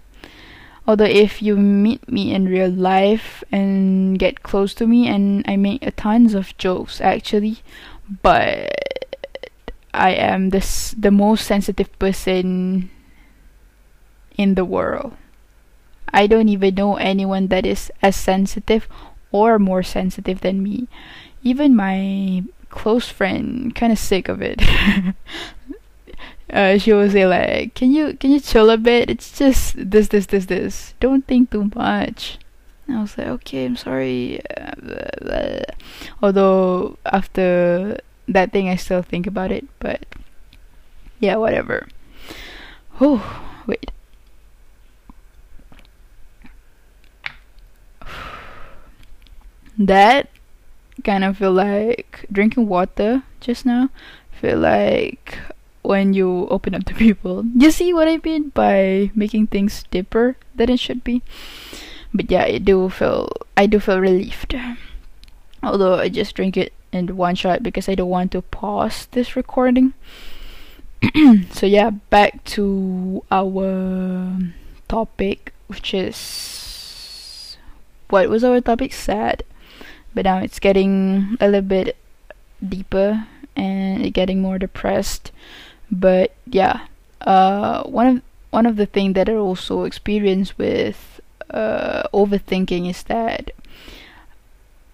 Although 0.87 1.11
if 1.11 1.41
you 1.41 1.57
meet 1.57 2.09
me 2.09 2.33
in 2.33 2.45
real 2.45 2.69
life 2.69 3.43
and 3.51 4.17
get 4.17 4.41
close 4.41 4.73
to 4.75 4.87
me 4.87 5.07
and 5.07 5.43
I 5.45 5.57
make 5.57 5.85
a 5.85 5.91
tons 5.91 6.33
of 6.33 6.57
jokes 6.57 7.01
actually, 7.01 7.59
but 8.23 8.71
I 9.93 10.11
am 10.11 10.51
this 10.51 10.95
the 10.97 11.11
most 11.11 11.45
sensitive 11.45 11.91
person 11.99 12.89
in 14.37 14.55
the 14.55 14.63
world. 14.63 15.11
I 16.13 16.25
don't 16.25 16.47
even 16.47 16.75
know 16.75 16.95
anyone 16.95 17.47
that 17.47 17.65
is 17.65 17.91
as 18.01 18.15
sensitive 18.15 18.87
or 19.31 19.59
more 19.59 19.83
sensitive 19.83 20.39
than 20.39 20.63
me. 20.63 20.87
Even 21.43 21.75
my 21.75 22.43
close 22.69 23.09
friend 23.09 23.75
kind 23.75 23.91
of 23.91 23.99
sick 23.99 24.29
of 24.29 24.41
it. 24.41 24.61
uh, 26.51 26.77
she 26.77 26.93
will 26.93 27.09
say 27.09 27.25
like, 27.25 27.73
"Can 27.73 27.91
you 27.91 28.13
can 28.13 28.31
you 28.31 28.39
chill 28.39 28.69
a 28.69 28.77
bit? 28.77 29.09
It's 29.09 29.37
just 29.37 29.75
this 29.77 30.07
this 30.09 30.27
this 30.27 30.45
this. 30.45 30.93
Don't 30.99 31.25
think 31.27 31.51
too 31.51 31.69
much." 31.75 32.39
And 32.87 32.97
I 32.97 33.01
was 33.01 33.17
like, 33.17 33.27
"Okay, 33.27 33.65
I'm 33.65 33.75
sorry." 33.75 34.41
Although 36.21 36.97
after 37.05 37.99
that 38.27 38.51
thing, 38.51 38.69
I 38.69 38.75
still 38.75 39.01
think 39.01 39.27
about 39.27 39.51
it, 39.51 39.65
but 39.79 40.05
yeah, 41.19 41.35
whatever. 41.35 41.87
Oh, 42.99 43.21
wait. 43.65 43.91
That 49.79 50.29
kind 51.03 51.23
of 51.23 51.37
feel 51.37 51.51
like 51.51 52.25
drinking 52.31 52.67
water 52.67 53.21
just 53.39 53.63
now. 53.63 53.89
Feel 54.31 54.57
like 54.57 55.37
when 55.87 56.11
you 56.13 56.47
open 56.51 56.75
up 56.75 56.83
to 56.83 56.93
people. 56.93 57.45
You 57.55 57.71
see 57.71 57.93
what 57.93 58.09
I 58.11 58.19
mean 58.19 58.49
by 58.49 59.09
making 59.15 59.47
things 59.47 59.87
deeper 59.89 60.35
than 60.53 60.69
it 60.69 60.79
should 60.83 61.03
be. 61.03 61.23
But 62.13 62.29
yeah, 62.29 62.43
I 62.43 62.57
do 62.59 62.89
feel 62.89 63.31
I 63.55 63.67
do 63.67 63.79
feel 63.79 63.99
relieved. 63.99 64.53
Although 65.63 65.95
I 65.95 66.09
just 66.09 66.35
drink 66.35 66.57
it 66.57 66.73
in 66.91 67.15
one 67.15 67.35
shot 67.35 67.63
because 67.63 67.87
I 67.87 67.95
don't 67.95 68.11
want 68.11 68.31
to 68.33 68.41
pause 68.41 69.07
this 69.11 69.35
recording. 69.35 69.93
so 71.51 71.65
yeah, 71.65 71.91
back 72.11 72.43
to 72.59 73.23
our 73.31 74.39
topic, 74.89 75.53
which 75.67 75.93
is 75.93 77.55
what 78.09 78.27
was 78.27 78.43
our 78.43 78.59
topic? 78.59 78.91
Sad, 78.91 79.43
but 80.13 80.25
now 80.25 80.39
it's 80.39 80.59
getting 80.59 81.37
a 81.39 81.47
little 81.47 81.61
bit 81.61 81.95
deeper 82.59 83.27
and 83.55 84.13
getting 84.13 84.41
more 84.41 84.59
depressed. 84.59 85.31
But 85.91 86.33
yeah, 86.45 86.87
uh, 87.21 87.83
one 87.83 88.07
of 88.07 88.21
one 88.51 88.65
of 88.65 88.75
the 88.75 88.85
things 88.85 89.13
that 89.15 89.29
I 89.29 89.33
also 89.33 89.83
experience 89.83 90.57
with 90.57 91.21
uh, 91.49 92.03
overthinking 92.13 92.89
is 92.89 93.03
that 93.03 93.51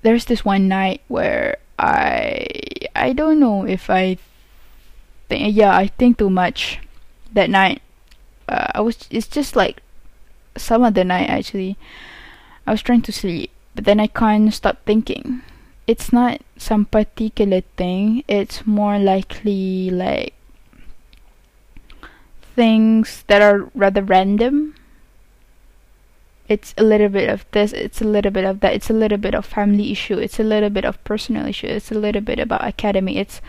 there's 0.02 0.26
this 0.26 0.46
one 0.46 0.68
night 0.68 1.02
where 1.08 1.58
I 1.80 2.46
I 2.96 3.14
don't 3.14 3.40
know 3.40 3.66
if 3.66 3.90
I 3.90 4.18
think 5.30 5.56
yeah 5.56 5.76
I 5.76 5.88
think 5.88 6.18
too 6.18 6.30
much 6.30 6.80
that 7.32 7.50
night. 7.50 7.82
Uh, 8.48 8.68
I 8.76 8.82
was 8.82 9.08
it's 9.10 9.28
just 9.28 9.56
like 9.56 9.82
some 10.58 10.84
other 10.84 11.04
night 11.04 11.30
actually. 11.30 11.78
I 12.68 12.72
was 12.72 12.82
trying 12.82 13.02
to 13.04 13.12
sleep, 13.12 13.52
but 13.76 13.86
then 13.86 14.00
I 14.00 14.08
can't 14.08 14.54
stop 14.54 14.86
thinking. 14.86 15.42
It's 15.86 16.14
not 16.14 16.42
some 16.56 16.86
particular 16.86 17.62
thing. 17.76 18.24
It's 18.28 18.66
more 18.66 18.98
likely 19.00 19.90
like 19.90 20.33
things 22.56 23.24
that 23.28 23.42
are 23.42 23.70
rather 23.74 24.02
random. 24.02 24.76
It's 26.48 26.74
a 26.78 26.84
little 26.84 27.10
bit 27.10 27.30
of 27.30 27.46
this 27.52 27.72
it's 27.72 28.02
a 28.02 28.06
little 28.06 28.32
bit 28.32 28.44
of 28.44 28.60
that 28.60 28.74
it's 28.74 28.90
a 28.90 28.94
little 28.94 29.18
bit 29.18 29.34
of 29.34 29.46
family 29.46 29.92
issue 29.92 30.18
it's 30.18 30.40
a 30.40 30.44
little 30.44 30.70
bit 30.70 30.84
of 30.84 31.02
personal 31.06 31.48
issue 31.48 31.68
it's 31.68 31.90
a 31.90 31.96
little 31.96 32.22
bit 32.22 32.38
about 32.38 32.68
academy 32.68 33.18
it's 33.18 33.40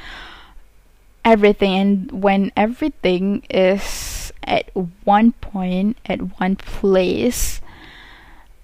everything. 1.25 1.75
And 1.75 2.23
when 2.23 2.53
everything 2.57 3.43
is 3.51 4.33
at 4.45 4.71
one 5.05 5.33
point 5.33 5.97
at 6.07 6.39
one 6.39 6.57
place 6.57 7.61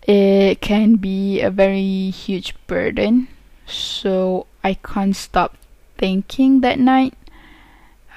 it 0.07 0.61
can 0.61 0.97
be 0.97 1.41
a 1.41 1.51
very 1.51 2.11
huge 2.11 2.55
burden. 2.67 3.29
So 3.67 4.47
i 4.63 4.75
can't 4.75 5.17
stop 5.17 5.57
thinking 5.99 6.61
that 6.61 6.79
night. 6.79 7.15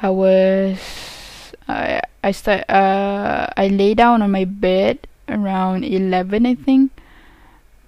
I 0.01 0.09
was 0.09 1.22
i 1.67 2.01
i 2.23 2.31
start 2.31 2.69
uh 2.69 3.47
i 3.57 3.67
lay 3.67 3.93
down 3.93 4.21
on 4.21 4.31
my 4.31 4.45
bed 4.45 5.07
around 5.27 5.83
11 5.83 6.45
I 6.45 6.55
think. 6.55 6.91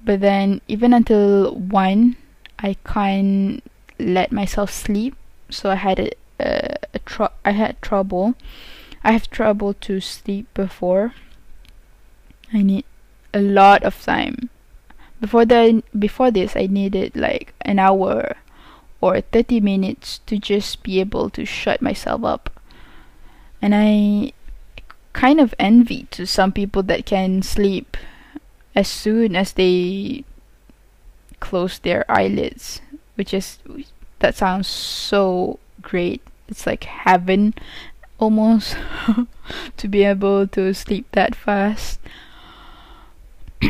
But 0.03 0.21
then 0.21 0.61
even 0.67 0.93
until 0.93 1.55
1 1.55 2.15
I 2.59 2.75
can't 2.85 3.63
let 3.99 4.31
myself 4.31 4.71
sleep. 4.71 5.15
So 5.49 5.71
I 5.71 5.75
had 5.75 5.99
a, 5.99 6.11
a, 6.39 6.75
a 6.93 6.99
tr- 6.99 7.35
I 7.43 7.51
had 7.51 7.81
trouble. 7.81 8.35
I 9.03 9.11
have 9.11 9.29
trouble 9.29 9.73
to 9.85 9.99
sleep 9.99 10.47
before. 10.53 11.13
I 12.53 12.61
need 12.61 12.85
a 13.33 13.41
lot 13.41 13.83
of 13.83 14.01
time. 14.01 14.49
Before 15.19 15.45
the 15.45 15.83
before 15.97 16.31
this 16.31 16.55
I 16.55 16.67
needed 16.67 17.15
like 17.15 17.53
an 17.61 17.79
hour 17.79 18.37
or 19.01 19.21
30 19.21 19.59
minutes 19.59 20.19
to 20.25 20.37
just 20.37 20.83
be 20.83 20.99
able 20.99 21.29
to 21.31 21.45
shut 21.45 21.81
myself 21.81 22.23
up 22.23 22.54
and 23.65 23.73
I 23.73 24.31
kind 25.13 25.41
of 25.41 25.55
envy 25.57 26.03
to 26.11 26.27
some 26.27 26.51
people 26.51 26.83
that 26.83 27.07
can 27.07 27.41
sleep 27.41 27.97
as 28.75 28.87
soon 28.87 29.35
as 29.35 29.53
they 29.53 30.23
close 31.39 31.79
their 31.79 32.05
eyelids, 32.07 32.81
which 33.15 33.33
is 33.33 33.57
that 34.19 34.35
sounds 34.35 34.67
so 34.67 35.57
great. 35.81 36.21
It's 36.47 36.67
like 36.67 36.83
heaven 36.83 37.55
almost 38.19 38.77
to 39.77 39.87
be 39.87 40.03
able 40.03 40.45
to 40.49 40.71
sleep 40.75 41.07
that 41.13 41.33
fast. 41.33 41.99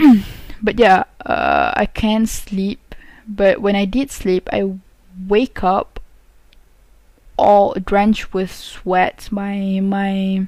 but 0.62 0.78
yeah, 0.78 1.06
uh, 1.26 1.72
I 1.74 1.86
can't 1.86 2.28
sleep, 2.28 2.96
but 3.26 3.62
when 3.62 3.78
I 3.78 3.86
did 3.86 4.12
sleep, 4.12 4.50
I 4.52 4.74
wake 5.26 5.64
up 5.64 5.95
all 7.38 7.74
drenched 7.74 8.34
with 8.34 8.52
sweat. 8.52 9.30
My 9.32 9.80
my 9.82 10.48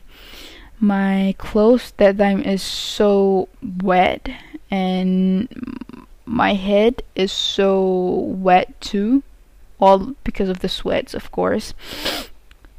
my 0.80 1.36
clothes 1.38 1.94
that 1.98 2.18
time 2.18 2.42
is 2.44 2.62
so 2.62 3.50
wet 3.82 4.30
and 4.70 5.48
my 6.26 6.54
head 6.54 7.02
is 7.16 7.32
so 7.32 7.80
wet 8.38 8.80
too 8.80 9.24
all 9.80 10.14
because 10.24 10.50
of 10.50 10.60
the 10.60 10.70
sweats 10.70 11.14
of 11.14 11.32
course 11.32 11.74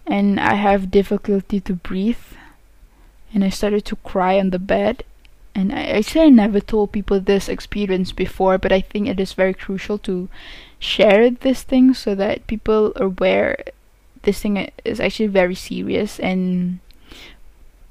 and 0.07 0.39
i 0.39 0.55
have 0.55 0.91
difficulty 0.91 1.61
to 1.61 1.75
breathe 1.75 2.27
and 3.33 3.43
i 3.43 3.49
started 3.49 3.85
to 3.85 3.97
cry 3.97 4.39
on 4.39 4.51
the 4.51 4.59
bed 4.59 5.03
and 5.55 5.73
i 5.73 5.83
actually 5.83 6.31
never 6.31 6.61
told 6.61 6.93
people 6.93 7.19
this 7.19 7.49
experience 7.49 8.13
before 8.13 8.59
but 8.59 8.73
i 8.73 8.81
think 8.81 9.09
it 9.09 9.19
is 9.19 9.33
very 9.33 9.55
crucial 9.55 9.99
to 9.99 10.29
share 10.79 11.31
this 11.31 11.63
thing 11.63 11.95
so 11.95 12.15
that 12.15 12.47
people 12.47 12.93
are 12.97 13.07
aware 13.07 13.57
this 14.23 14.41
thing 14.41 14.71
is 14.85 15.01
actually 15.01 15.29
very 15.29 15.55
serious 15.55 16.19
and 16.21 16.81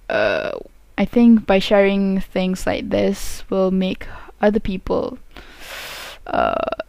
uh, 0.09 0.51
I 0.97 1.05
think 1.05 1.45
by 1.45 1.59
sharing 1.59 2.19
things 2.19 2.65
like 2.65 2.89
this 2.89 3.43
will 3.49 3.71
make 3.71 4.07
other 4.41 4.59
people 4.59 5.19
uh, 6.25 6.83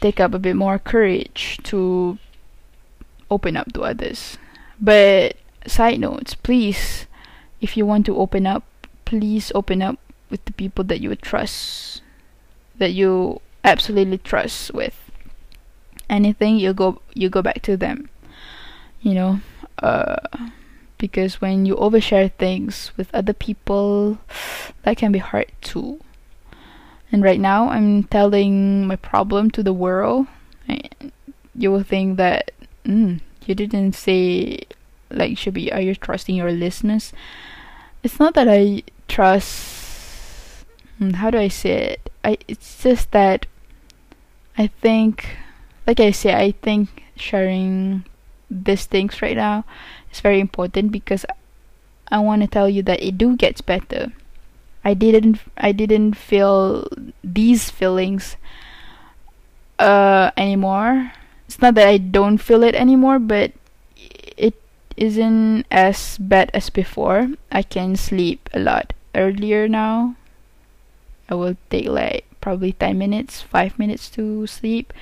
take 0.00 0.20
up 0.20 0.34
a 0.34 0.38
bit 0.38 0.56
more 0.56 0.78
courage 0.78 1.58
to 1.64 2.18
open 3.30 3.56
up 3.56 3.72
to 3.72 3.82
others. 3.82 4.38
But 4.80 5.36
side 5.66 6.00
notes, 6.00 6.34
please, 6.34 7.06
if 7.60 7.76
you 7.76 7.86
want 7.86 8.06
to 8.06 8.16
open 8.16 8.46
up, 8.46 8.64
please 9.04 9.50
open 9.54 9.82
up 9.82 9.98
with 10.30 10.44
the 10.44 10.52
people 10.52 10.84
that 10.84 11.00
you 11.00 11.14
trust, 11.16 12.02
that 12.76 12.92
you 12.92 13.40
absolutely 13.64 14.18
trust 14.18 14.74
with. 14.74 15.10
Anything 16.08 16.56
you 16.56 16.72
go 16.72 17.00
you 17.14 17.28
go 17.28 17.42
back 17.42 17.62
to 17.62 17.76
them. 17.76 18.08
You 19.00 19.14
know, 19.14 19.40
uh, 19.78 20.16
because 20.98 21.40
when 21.40 21.66
you 21.66 21.76
overshare 21.76 22.32
things 22.32 22.90
with 22.96 23.14
other 23.14 23.32
people 23.32 24.18
that 24.82 24.96
can 24.96 25.12
be 25.12 25.18
hard 25.18 25.50
too. 25.60 26.00
And 27.12 27.22
right 27.22 27.40
now 27.40 27.68
i'm 27.68 28.02
telling 28.04 28.86
my 28.86 28.96
problem 28.96 29.50
to 29.52 29.62
the 29.62 29.72
world 29.72 30.26
you 31.54 31.70
will 31.70 31.82
think 31.82 32.16
that 32.18 32.50
mm, 32.84 33.20
you 33.46 33.54
didn't 33.54 33.92
say 33.92 34.60
like 35.10 35.38
should 35.38 35.54
be 35.54 35.72
are 35.72 35.80
you 35.80 35.94
trusting 35.94 36.34
your 36.34 36.52
listeners? 36.52 37.12
It's 38.02 38.18
not 38.20 38.34
that 38.34 38.48
i 38.48 38.82
trust 39.08 40.64
hmm, 40.98 41.10
how 41.10 41.30
do 41.30 41.38
i 41.38 41.48
say 41.48 41.96
it? 41.96 42.12
I 42.24 42.38
it's 42.48 42.82
just 42.82 43.10
that 43.12 43.46
i 44.58 44.66
think 44.66 45.38
like 45.86 46.00
i 46.00 46.10
say 46.10 46.34
i 46.34 46.52
think 46.52 47.04
sharing 47.16 48.04
these 48.50 48.86
things 48.86 49.20
right 49.22 49.36
now 49.36 49.64
is 50.12 50.20
very 50.20 50.40
important 50.40 50.92
because 50.92 51.24
I 52.08 52.18
want 52.18 52.42
to 52.42 52.48
tell 52.48 52.68
you 52.68 52.82
that 52.84 53.02
it 53.02 53.18
do 53.18 53.36
gets 53.36 53.60
better. 53.60 54.12
I 54.84 54.94
didn't 54.94 55.40
I 55.56 55.72
didn't 55.72 56.14
feel 56.14 56.86
these 57.24 57.70
feelings 57.70 58.36
uh 59.78 60.30
anymore. 60.36 61.12
It's 61.46 61.60
not 61.60 61.74
that 61.74 61.88
I 61.88 61.98
don't 61.98 62.38
feel 62.38 62.62
it 62.62 62.74
anymore, 62.74 63.18
but 63.18 63.52
it 64.36 64.54
isn't 64.96 65.66
as 65.70 66.18
bad 66.18 66.50
as 66.54 66.70
before. 66.70 67.30
I 67.50 67.62
can 67.62 67.96
sleep 67.96 68.48
a 68.54 68.58
lot 68.58 68.92
earlier 69.14 69.68
now. 69.68 70.14
I 71.28 71.34
will 71.34 71.56
take 71.70 71.86
like 71.86 72.26
probably 72.40 72.72
10 72.72 72.96
minutes 72.96 73.42
5 73.42 73.76
minutes 73.76 74.08
to 74.08 74.46
sleep 74.46 74.92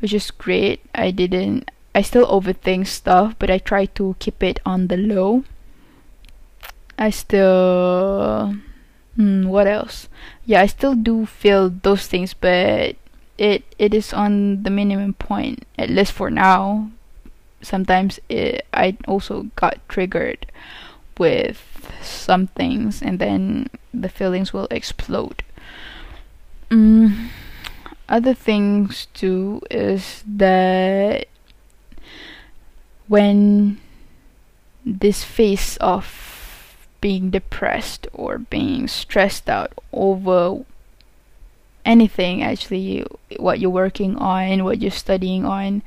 which 0.00 0.12
is 0.12 0.30
great 0.30 0.84
i 0.94 1.10
didn't 1.10 1.70
i 1.94 2.02
still 2.02 2.26
overthink 2.26 2.86
stuff 2.86 3.34
but 3.38 3.50
i 3.50 3.58
try 3.58 3.86
to 3.86 4.16
keep 4.18 4.42
it 4.42 4.60
on 4.64 4.88
the 4.88 4.96
low. 4.96 5.44
I 6.98 7.10
still 7.10 8.54
hmm, 9.16 9.48
what 9.48 9.66
else? 9.66 10.08
Yeah 10.44 10.60
i 10.60 10.66
still 10.66 10.94
do 10.94 11.26
feel 11.26 11.70
those 11.70 12.06
things 12.06 12.34
but 12.34 12.96
it 13.38 13.64
it 13.78 13.94
is 13.94 14.12
on 14.12 14.62
the 14.62 14.70
minimum 14.70 15.14
point 15.14 15.66
at 15.78 15.90
least 15.90 16.12
for 16.12 16.30
now. 16.30 16.90
Sometimes 17.62 18.20
it, 18.28 18.66
i 18.72 18.96
also 19.06 19.50
got 19.56 19.78
triggered 19.88 20.46
with 21.18 21.90
some 22.02 22.46
things 22.48 23.02
and 23.02 23.18
then 23.18 23.68
the 23.92 24.08
feelings 24.08 24.52
will 24.52 24.68
explode. 24.70 25.42
Mm, 26.70 27.28
other 28.08 28.34
things 28.34 29.06
too 29.12 29.60
is 29.70 30.24
that 30.26 31.26
when 33.12 33.76
this 34.86 35.22
phase 35.22 35.76
of 35.82 36.88
being 37.02 37.28
depressed 37.28 38.08
or 38.14 38.38
being 38.38 38.88
stressed 38.88 39.50
out 39.50 39.70
over 39.92 40.64
anything 41.84 42.42
actually 42.42 43.04
what 43.36 43.60
you're 43.60 43.68
working 43.84 44.16
on 44.16 44.64
what 44.64 44.80
you're 44.80 44.90
studying 44.90 45.44
on 45.44 45.82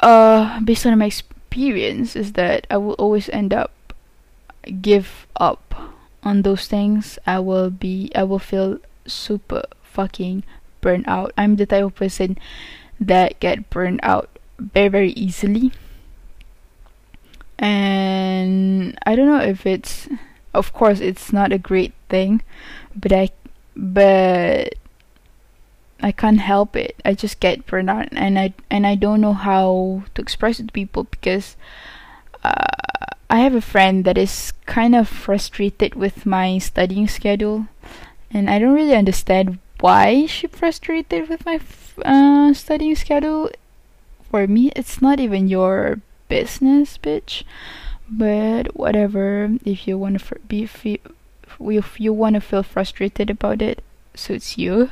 uh 0.00 0.60
based 0.60 0.84
on 0.84 0.98
my 0.98 1.06
experience 1.06 2.14
is 2.14 2.34
that 2.34 2.66
I 2.68 2.76
will 2.76 2.98
always 3.00 3.30
end 3.30 3.54
up 3.54 3.72
give 4.82 5.26
up 5.36 5.74
on 6.22 6.42
those 6.42 6.68
things. 6.68 7.18
I 7.26 7.38
will 7.38 7.70
be 7.70 8.12
I 8.14 8.24
will 8.24 8.38
feel 8.38 8.78
super 9.06 9.64
fucking 9.82 10.44
burnt 10.82 11.08
out. 11.08 11.32
I'm 11.38 11.56
the 11.56 11.64
type 11.64 11.84
of 11.84 11.94
person 11.94 12.36
that 13.00 13.40
get 13.40 13.70
burned 13.70 14.00
out 14.02 14.28
very 14.58 14.88
very 14.88 15.12
easily 15.12 15.72
and 17.62 18.98
I 19.06 19.16
don't 19.16 19.26
know 19.26 19.40
if 19.40 19.64
it's 19.64 20.08
of 20.52 20.74
course 20.74 21.00
it's 21.00 21.32
not 21.32 21.52
a 21.52 21.58
great 21.58 21.94
thing 22.10 22.42
but 22.94 23.12
I 23.12 23.30
but 23.74 24.74
I 26.02 26.10
can't 26.10 26.40
help 26.40 26.74
it. 26.74 26.96
I 27.04 27.14
just 27.14 27.38
get 27.38 27.64
burned 27.66 27.88
out, 27.88 28.08
and 28.10 28.38
I 28.38 28.54
and 28.70 28.86
I 28.86 28.96
don't 28.96 29.20
know 29.20 29.32
how 29.32 30.02
to 30.14 30.20
express 30.20 30.58
it 30.58 30.66
to 30.66 30.72
people 30.72 31.04
because 31.04 31.56
uh, 32.42 33.14
I 33.30 33.38
have 33.38 33.54
a 33.54 33.60
friend 33.60 34.04
that 34.04 34.18
is 34.18 34.52
kind 34.66 34.96
of 34.96 35.08
frustrated 35.08 35.94
with 35.94 36.26
my 36.26 36.58
studying 36.58 37.06
schedule, 37.06 37.68
and 38.32 38.50
I 38.50 38.58
don't 38.58 38.74
really 38.74 38.96
understand 38.96 39.58
why 39.78 40.26
she 40.26 40.48
frustrated 40.48 41.28
with 41.28 41.46
my 41.46 41.60
uh, 42.04 42.52
studying 42.52 42.96
schedule. 42.96 43.50
For 44.28 44.46
me, 44.46 44.72
it's 44.74 45.00
not 45.00 45.20
even 45.20 45.46
your 45.46 46.00
business, 46.32 46.96
bitch. 46.96 47.44
But 48.08 48.74
whatever. 48.74 49.52
If 49.66 49.86
you 49.86 49.98
want 49.98 50.18
to 50.18 50.38
be 50.48 50.64
if 50.64 52.00
you 52.00 52.12
want 52.12 52.34
to 52.36 52.40
feel 52.40 52.62
frustrated 52.62 53.28
about 53.28 53.60
it, 53.60 53.84
suits 54.14 54.56
you. 54.56 54.90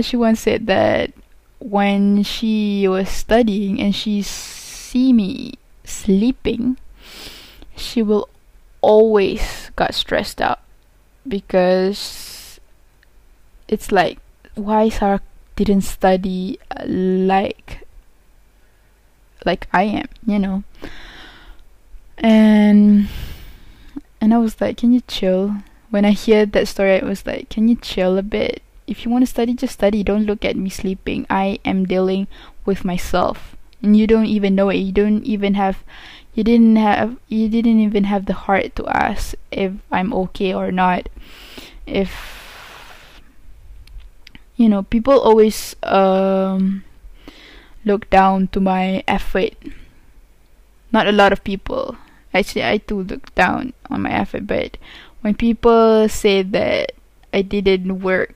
She 0.00 0.16
once 0.16 0.40
said 0.40 0.66
that 0.66 1.12
when 1.60 2.24
she 2.24 2.88
was 2.88 3.08
studying 3.08 3.80
and 3.80 3.94
she 3.94 4.22
see 4.22 5.12
me 5.12 5.54
sleeping, 5.84 6.78
she 7.76 8.00
will 8.02 8.28
always 8.80 9.70
got 9.76 9.94
stressed 9.94 10.40
out 10.40 10.60
because 11.28 12.58
it's 13.68 13.92
like 13.92 14.18
why 14.56 14.88
Sarah 14.88 15.20
didn't 15.54 15.82
study 15.82 16.58
uh, 16.72 16.84
like 16.88 17.83
like 19.44 19.68
I 19.72 19.84
am, 19.84 20.08
you 20.26 20.38
know. 20.38 20.64
And 22.18 23.08
and 24.20 24.32
I 24.32 24.38
was 24.38 24.60
like, 24.60 24.78
can 24.78 24.92
you 24.92 25.02
chill? 25.06 25.56
When 25.90 26.04
I 26.04 26.10
hear 26.10 26.46
that 26.46 26.68
story, 26.68 27.00
I 27.00 27.04
was 27.04 27.26
like, 27.26 27.50
can 27.50 27.68
you 27.68 27.76
chill 27.76 28.18
a 28.18 28.22
bit? 28.22 28.62
If 28.86 29.04
you 29.04 29.10
want 29.10 29.22
to 29.22 29.30
study, 29.30 29.54
just 29.54 29.74
study. 29.74 30.02
Don't 30.02 30.26
look 30.26 30.44
at 30.44 30.56
me 30.56 30.68
sleeping. 30.68 31.26
I 31.30 31.58
am 31.64 31.86
dealing 31.86 32.26
with 32.64 32.84
myself. 32.84 33.56
And 33.82 33.96
you 33.96 34.06
don't 34.06 34.26
even 34.26 34.54
know 34.54 34.70
it. 34.70 34.76
You 34.76 34.92
don't 34.92 35.22
even 35.24 35.54
have 35.54 35.84
you 36.34 36.42
didn't 36.42 36.76
have 36.76 37.16
you 37.28 37.48
didn't 37.48 37.80
even 37.80 38.04
have 38.04 38.26
the 38.26 38.34
heart 38.34 38.74
to 38.76 38.86
ask 38.88 39.34
if 39.52 39.72
I'm 39.90 40.12
okay 40.12 40.52
or 40.52 40.72
not. 40.72 41.08
If 41.86 42.10
you 44.56 44.68
know, 44.68 44.82
people 44.82 45.18
always 45.18 45.76
um 45.82 46.84
look 47.84 48.08
down 48.10 48.48
to 48.48 48.60
my 48.60 49.04
effort. 49.06 49.54
Not 50.92 51.06
a 51.06 51.12
lot 51.12 51.32
of 51.32 51.44
people 51.44 51.96
actually 52.34 52.64
I 52.64 52.78
do 52.78 53.00
look 53.00 53.32
down 53.34 53.72
on 53.88 54.02
my 54.02 54.10
effort 54.10 54.46
but 54.46 54.76
when 55.22 55.34
people 55.34 56.08
say 56.08 56.42
that 56.42 56.92
I 57.32 57.42
didn't 57.42 58.00
work 58.00 58.34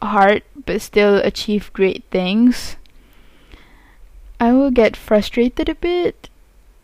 hard 0.00 0.42
but 0.64 0.80
still 0.80 1.16
achieve 1.16 1.72
great 1.72 2.04
things 2.10 2.76
I 4.38 4.52
will 4.52 4.70
get 4.70 4.96
frustrated 4.96 5.68
a 5.68 5.74
bit 5.74 6.28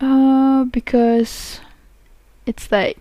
uh, 0.00 0.64
because 0.64 1.60
it's 2.44 2.72
like 2.72 2.98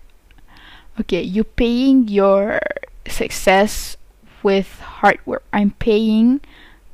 okay 0.99 1.21
you're 1.21 1.43
paying 1.43 2.07
your 2.07 2.59
success 3.07 3.97
with 4.43 4.79
hard 5.01 5.19
work 5.25 5.43
I'm 5.51 5.71
paying 5.71 6.41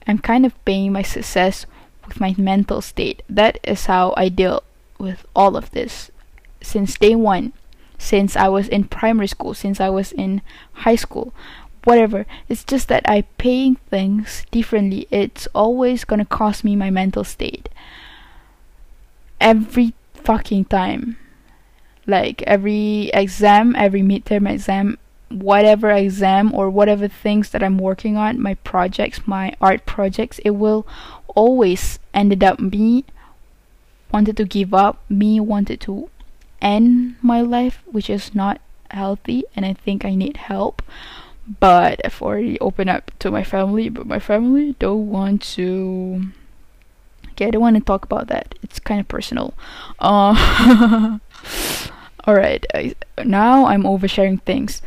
I'm 0.08 0.20
kind 0.20 0.46
of 0.46 0.54
paying 0.64 0.94
my 0.94 1.02
success 1.02 1.66
with 2.08 2.20
my 2.20 2.34
mental 2.38 2.82
state 2.82 3.22
that 3.30 3.60
is 3.63 3.86
how 3.86 4.13
I 4.17 4.30
deal 4.30 4.63
with 4.98 5.26
all 5.36 5.56
of 5.56 5.72
this 5.72 6.12
since 6.62 6.98
day 6.98 7.15
one, 7.15 7.54
since 7.98 8.36
I 8.36 8.48
was 8.48 8.67
in 8.67 8.86
primary 8.86 9.28
school, 9.28 9.54
since 9.54 9.80
I 9.80 9.89
was 9.89 10.12
in 10.12 10.41
high 10.74 10.96
school, 10.96 11.34
whatever. 11.84 12.26
It's 12.50 12.63
just 12.63 12.88
that 12.89 13.08
I 13.08 13.22
pay 13.38 13.76
things 13.89 14.46
differently. 14.52 15.08
It's 15.12 15.48
always 15.54 16.04
gonna 16.04 16.26
cost 16.26 16.63
me 16.63 16.76
my 16.76 16.89
mental 16.89 17.24
state. 17.24 17.70
Every 19.39 19.93
fucking 20.13 20.65
time. 20.65 21.17
Like 22.06 22.41
every 22.43 23.10
exam, 23.13 23.76
every 23.76 24.02
midterm 24.02 24.50
exam, 24.50 24.98
whatever 25.30 25.92
exam 25.92 26.54
or 26.54 26.70
whatever 26.70 27.08
things 27.08 27.50
that 27.52 27.63
I'm 27.63 27.78
working 27.78 28.18
on, 28.18 28.42
my 28.42 28.56
projects, 28.56 29.28
my 29.28 29.54
art 29.60 29.86
projects, 29.86 30.40
it 30.40 30.52
will 30.52 30.88
always 31.36 32.00
ended 32.13 32.44
up 32.44 32.60
me 32.60 33.06
wanted 34.12 34.38
to 34.38 34.46
give 34.46 34.74
up, 34.74 35.04
me 35.10 35.40
wanted 35.40 35.82
to 35.82 36.10
end 36.62 37.16
my 37.22 37.42
life, 37.42 37.84
which 37.86 38.10
is 38.10 38.34
not 38.34 38.62
healthy, 38.92 39.44
and 39.56 39.66
I 39.66 39.74
think 39.74 40.06
I 40.06 40.16
need 40.16 40.38
help. 40.38 40.82
But 41.60 42.02
I've 42.04 42.22
already 42.22 42.60
opened 42.60 42.90
up 42.90 43.12
to 43.20 43.32
my 43.32 43.44
family, 43.44 43.90
but 43.90 44.06
my 44.06 44.20
family 44.20 44.76
don't 44.80 45.10
want 45.10 45.42
to. 45.56 46.24
Okay, 47.32 47.48
I 47.48 47.52
don't 47.52 47.62
want 47.62 47.78
to 47.78 47.84
talk 47.84 48.04
about 48.04 48.28
that. 48.28 48.56
It's 48.63 48.80
kind 48.80 49.00
of 49.00 49.08
personal. 49.08 49.54
Uh, 50.00 51.20
all 52.26 52.34
right. 52.36 52.66
I, 52.74 52.96
now 53.24 53.68
I'm 53.68 53.84
oversharing 53.84 54.42
things, 54.42 54.82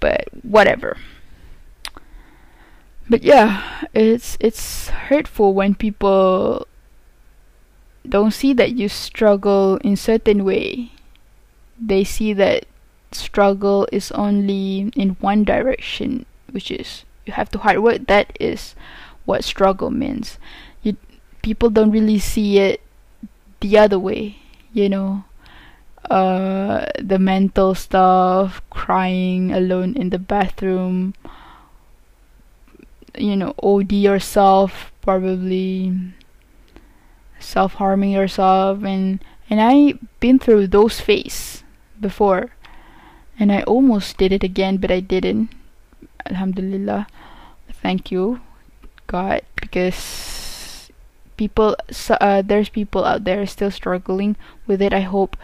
but 0.00 0.24
whatever. 0.42 0.96
But 3.08 3.22
yeah, 3.22 3.86
it's 3.92 4.36
it's 4.40 4.88
hurtful 4.88 5.54
when 5.54 5.74
people 5.74 6.66
don't 8.08 8.32
see 8.32 8.52
that 8.54 8.72
you 8.72 8.88
struggle 8.88 9.76
in 9.84 9.94
certain 9.96 10.44
way 10.44 10.90
they 11.80 12.04
see 12.04 12.32
that 12.34 12.66
struggle 13.10 13.88
is 13.90 14.12
only 14.12 14.92
in 14.94 15.16
one 15.20 15.44
direction, 15.44 16.26
which 16.50 16.70
is 16.70 17.04
you 17.24 17.32
have 17.32 17.50
to 17.50 17.58
hard 17.58 17.78
work. 17.80 18.06
That 18.06 18.36
is 18.38 18.74
what 19.24 19.42
struggle 19.42 19.90
means. 19.90 20.38
You 20.82 20.96
people 21.42 21.70
don't 21.70 21.90
really 21.90 22.18
see 22.18 22.58
it 22.58 22.82
the 23.60 23.78
other 23.78 23.98
way, 23.98 24.36
you 24.72 24.88
know. 24.88 25.24
Uh, 26.08 26.86
the 26.98 27.18
mental 27.18 27.74
stuff, 27.74 28.62
crying 28.70 29.52
alone 29.52 29.94
in 29.94 30.10
the 30.10 30.18
bathroom, 30.18 31.14
you 33.16 33.36
know, 33.36 33.54
OD 33.62 33.92
yourself, 33.92 34.92
probably 35.02 35.92
self 37.38 37.74
harming 37.74 38.10
yourself, 38.10 38.82
and 38.84 39.22
and 39.48 39.60
I 39.60 39.94
been 40.20 40.38
through 40.38 40.68
those 40.68 41.00
phases 41.00 41.64
before. 42.00 42.50
And 43.38 43.50
I 43.50 43.62
almost 43.62 44.18
did 44.18 44.32
it 44.32 44.44
again 44.44 44.76
but 44.76 44.90
I 44.90 45.00
didn't. 45.00 45.48
Alhamdulillah. 46.26 47.06
Thank 47.80 48.12
you 48.12 48.40
God 49.06 49.42
because 49.56 50.90
people 51.36 51.74
uh, 52.20 52.42
there's 52.42 52.68
people 52.68 53.04
out 53.04 53.24
there 53.24 53.44
still 53.46 53.70
struggling 53.70 54.36
with 54.66 54.80
it. 54.80 54.92
I 54.92 55.00
hope 55.00 55.36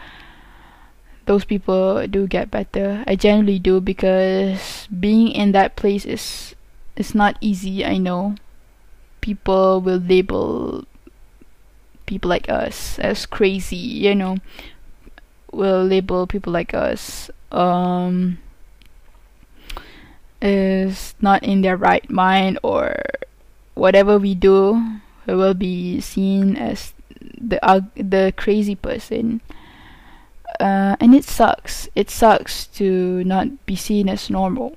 those 1.27 1.45
people 1.45 2.07
do 2.07 2.25
get 2.25 2.49
better 2.49 3.03
I 3.05 3.15
generally 3.15 3.59
do 3.59 3.79
because 3.79 4.87
being 4.87 5.29
in 5.29 5.51
that 5.51 5.75
place 5.75 6.05
is 6.05 6.55
it's 6.97 7.13
not 7.13 7.37
easy. 7.39 7.85
I 7.85 7.97
know. 7.97 8.35
People 9.21 9.81
will 9.81 9.99
label 9.99 10.85
people 12.07 12.29
like 12.29 12.49
us 12.49 12.97
as 12.99 13.25
crazy. 13.25 13.77
You 13.77 14.15
know, 14.15 14.37
will 15.51 15.85
label 15.85 16.25
people 16.27 16.51
like 16.51 16.73
us 16.73 17.29
um 17.51 18.39
is 20.41 21.15
not 21.21 21.43
in 21.43 21.61
their 21.61 21.77
right 21.77 22.09
mind 22.09 22.59
or 22.61 22.95
whatever 23.73 24.17
we 24.17 24.35
do 24.35 24.99
we 25.25 25.33
will 25.33 25.53
be 25.53 25.99
seen 26.01 26.55
as 26.57 26.93
the 27.39 27.57
uh, 27.65 27.81
the 27.95 28.33
crazy 28.37 28.75
person 28.75 29.41
uh, 30.59 30.95
and 30.99 31.13
it 31.13 31.23
sucks 31.23 31.89
it 31.95 32.09
sucks 32.09 32.67
to 32.67 33.23
not 33.23 33.65
be 33.65 33.75
seen 33.75 34.09
as 34.09 34.29
normal 34.29 34.75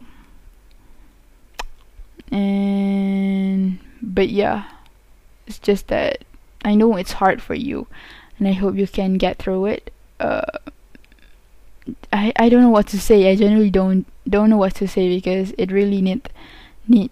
and 2.30 3.78
but 4.02 4.28
yeah 4.28 4.64
it's 5.46 5.58
just 5.58 5.88
that 5.88 6.24
i 6.64 6.74
know 6.74 6.96
it's 6.96 7.12
hard 7.12 7.42
for 7.42 7.54
you 7.54 7.86
and 8.38 8.46
i 8.46 8.52
hope 8.52 8.76
you 8.76 8.86
can 8.86 9.14
get 9.14 9.38
through 9.38 9.66
it 9.66 9.92
uh, 10.20 10.42
I 12.12 12.32
I 12.36 12.48
don't 12.48 12.62
know 12.62 12.70
what 12.70 12.86
to 12.88 13.00
say. 13.00 13.30
I 13.30 13.36
generally 13.36 13.70
don't 13.70 14.06
don't 14.28 14.50
know 14.50 14.58
what 14.58 14.74
to 14.76 14.88
say 14.88 15.08
because 15.08 15.52
it 15.56 15.72
really 15.72 16.00
need 16.00 16.28
need. 16.86 17.10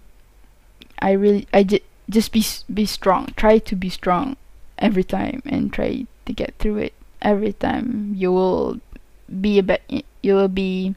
I 1.01 1.13
really 1.13 1.49
I 1.53 1.63
just 1.63 1.83
just 2.09 2.33
be 2.33 2.45
be 2.73 2.87
strong. 2.87 3.33
Try 3.37 3.59
to 3.59 3.77
be 3.77 3.89
strong 3.89 4.37
every 4.79 5.05
time 5.05 5.43
and 5.47 5.73
try 5.73 6.07
to 6.27 6.33
get 6.33 6.55
through 6.59 6.79
it 6.79 6.95
every 7.23 7.53
time. 7.53 8.15
You 8.17 8.33
will 8.33 8.81
be 9.29 9.59
a 9.59 9.63
be- 9.63 10.05
you 10.23 10.35
will 10.35 10.53
be 10.53 10.95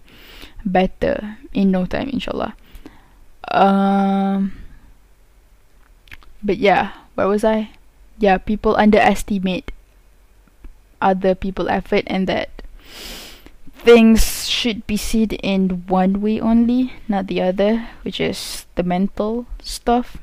better 0.65 1.37
in 1.53 1.71
no 1.71 1.85
time, 1.85 2.09
inshallah. 2.09 2.55
Um. 3.49 4.53
But 6.43 6.57
yeah, 6.57 6.93
where 7.15 7.27
was 7.27 7.43
I? 7.43 7.69
Yeah, 8.17 8.37
people 8.37 8.75
underestimate 8.75 9.71
other 11.01 11.33
people 11.33 11.69
effort 11.69 12.03
and 12.07 12.27
that 12.27 12.49
things 13.81 14.47
should 14.47 14.85
be 14.85 14.95
seen 14.95 15.31
in 15.41 15.83
one 15.87 16.21
way 16.21 16.39
only, 16.39 16.93
not 17.07 17.27
the 17.27 17.41
other, 17.41 17.89
which 18.03 18.21
is 18.21 18.65
the 18.75 18.83
mental 18.83 19.47
stuff. 19.61 20.17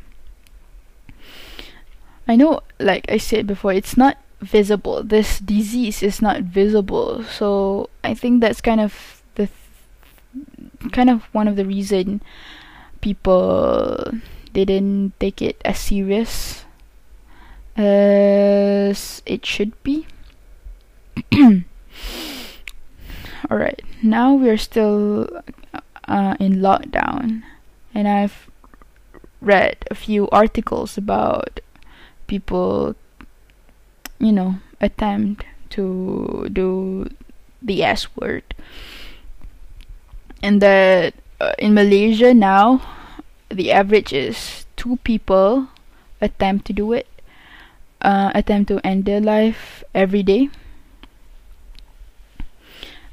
I 2.27 2.37
know, 2.37 2.61
like 2.79 3.07
I 3.09 3.17
said 3.19 3.47
before, 3.47 3.73
it's 3.73 3.97
not 3.97 4.19
visible. 4.40 5.03
This 5.03 5.38
disease 5.40 6.03
is 6.03 6.22
not 6.22 6.42
visible, 6.42 7.24
so 7.24 7.90
I 8.05 8.14
think 8.14 8.40
that's 8.40 8.61
kind 8.61 8.81
of 8.81 9.22
the 9.35 9.48
th- 9.48 10.92
kind 10.92 11.11
of 11.11 11.24
one 11.33 11.48
of 11.48 11.57
the 11.57 11.64
reason 11.64 12.22
people 13.01 14.12
didn't 14.53 15.12
take 15.20 15.42
it 15.42 15.61
as 15.64 15.79
serious 15.79 16.64
as 17.77 19.22
it 19.27 19.46
should 19.46 19.81
be. 19.83 20.07
Alright, 23.51 23.83
now 24.03 24.35
we're 24.35 24.59
still 24.59 25.29
uh, 26.07 26.37
in 26.40 26.57
lockdown, 26.57 27.42
and 27.94 28.09
I've 28.09 28.51
read 29.40 29.85
a 29.90 29.94
few 29.94 30.29
articles 30.31 30.98
about 30.98 31.61
people, 32.27 32.96
you 34.19 34.33
know, 34.33 34.57
attempt 34.81 35.45
to 35.71 36.49
do 36.53 37.09
the 37.63 37.83
S 37.83 38.07
word, 38.17 38.45
and 40.43 40.61
that 40.63 41.15
uh, 41.41 41.55
in 41.59 41.75
Malaysia 41.75 42.35
now, 42.35 42.83
the 43.49 43.73
average 43.73 44.13
is 44.13 44.67
two 44.77 44.97
people 45.05 45.69
attempt 46.21 46.67
to 46.67 46.73
do 46.73 46.93
it, 46.93 47.07
uh, 48.03 48.31
attempt 48.35 48.69
to 48.69 48.85
end 48.87 49.05
their 49.05 49.21
life 49.21 49.85
every 49.95 50.23
day. 50.23 50.51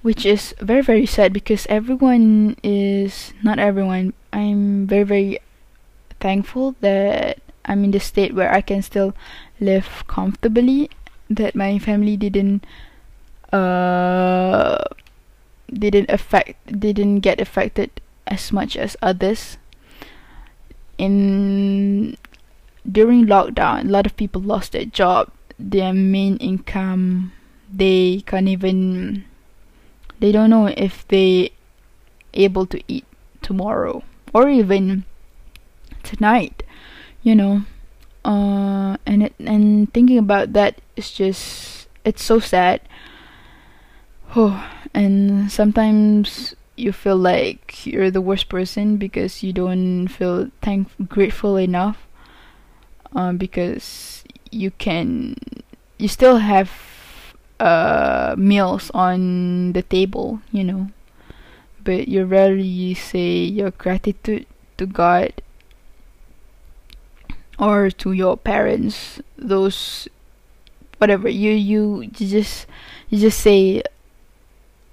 Which 0.02 0.26
is 0.26 0.54
very 0.62 0.82
very 0.82 1.08
sad 1.08 1.34
because 1.34 1.66
everyone 1.66 2.58
is 2.62 3.34
not 3.42 3.58
everyone 3.58 4.14
i'm 4.36 4.86
very 4.86 5.04
very 5.04 5.40
thankful 6.20 6.76
that 6.82 7.40
i'm 7.66 7.84
in 7.84 7.90
the 7.90 8.00
state 8.00 8.36
where 8.36 8.54
i 8.54 8.62
can 8.62 8.84
still 8.84 9.16
live 9.60 10.04
comfortably 10.08 10.90
that 11.30 11.56
my 11.56 11.80
family 11.80 12.18
didn't 12.18 12.66
uh 13.52 14.84
didn't 15.72 16.10
affect 16.10 16.80
didn't 16.80 17.20
get 17.20 17.40
affected 17.40 17.90
as 18.28 18.52
much 18.52 18.76
as 18.76 18.98
others. 19.02 19.58
In 20.98 22.18
during 22.90 23.26
lockdown 23.26 23.86
a 23.86 23.92
lot 23.92 24.06
of 24.06 24.16
people 24.16 24.42
lost 24.42 24.72
their 24.72 24.86
job 24.86 25.32
their 25.58 25.94
main 25.94 26.38
income 26.38 27.32
they 27.72 28.22
can't 28.26 28.48
even 28.48 29.26
they 30.20 30.32
don't 30.32 30.50
know 30.50 30.68
if 30.68 31.08
they 31.08 31.52
able 32.34 32.66
to 32.66 32.80
eat 32.88 33.06
tomorrow 33.42 34.04
or 34.34 34.50
even 34.50 35.04
tonight 36.04 36.64
you 37.24 37.34
know 37.34 37.64
uh 38.26 38.98
and 39.06 39.24
it 39.24 39.34
and 39.40 39.94
thinking 39.94 40.18
about 40.18 40.54
that 40.54 40.82
is 40.96 41.12
just 41.12 41.88
it's 42.04 42.24
so 42.24 42.40
sad 42.40 42.82
oh 44.36 44.58
and 44.94 45.52
sometimes 45.52 46.56
you 46.76 46.92
feel 46.92 47.16
like 47.16 47.86
you're 47.86 48.12
the 48.12 48.22
worst 48.22 48.50
person 48.50 48.98
because 48.98 49.44
you 49.44 49.54
don't 49.54 50.08
feel 50.08 50.50
thank 50.62 50.90
grateful 51.08 51.56
enough 51.56 52.08
um 53.14 53.38
because 53.38 54.24
you 54.52 54.72
can 54.72 55.36
you 55.98 56.08
still 56.08 56.38
have 56.38 56.72
uh, 57.60 58.36
meals 58.38 58.92
on 58.94 59.74
the 59.74 59.82
table, 59.82 60.42
you 60.52 60.64
know. 60.64 60.90
But 61.84 62.08
you 62.08 62.26
rarely 62.26 62.94
say 62.96 63.44
your 63.44 63.72
gratitude 63.72 64.48
to 64.78 64.86
God 64.86 65.42
or 67.60 67.90
to 67.90 68.12
your 68.12 68.38
parents. 68.38 69.22
Those, 69.38 70.08
whatever 70.98 71.30
you 71.30 71.52
you, 71.52 72.02
you 72.02 72.10
just 72.12 72.68
you 73.10 73.20
just 73.20 73.40
say 73.40 73.84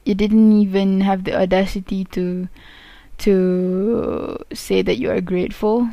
you 0.04 0.14
didn't 0.14 0.52
even 0.52 1.00
have 1.02 1.24
the 1.24 1.34
audacity 1.34 2.04
to 2.16 2.48
to 3.18 4.38
say 4.52 4.82
that 4.82 4.98
you 4.98 5.10
are 5.10 5.20
grateful 5.20 5.88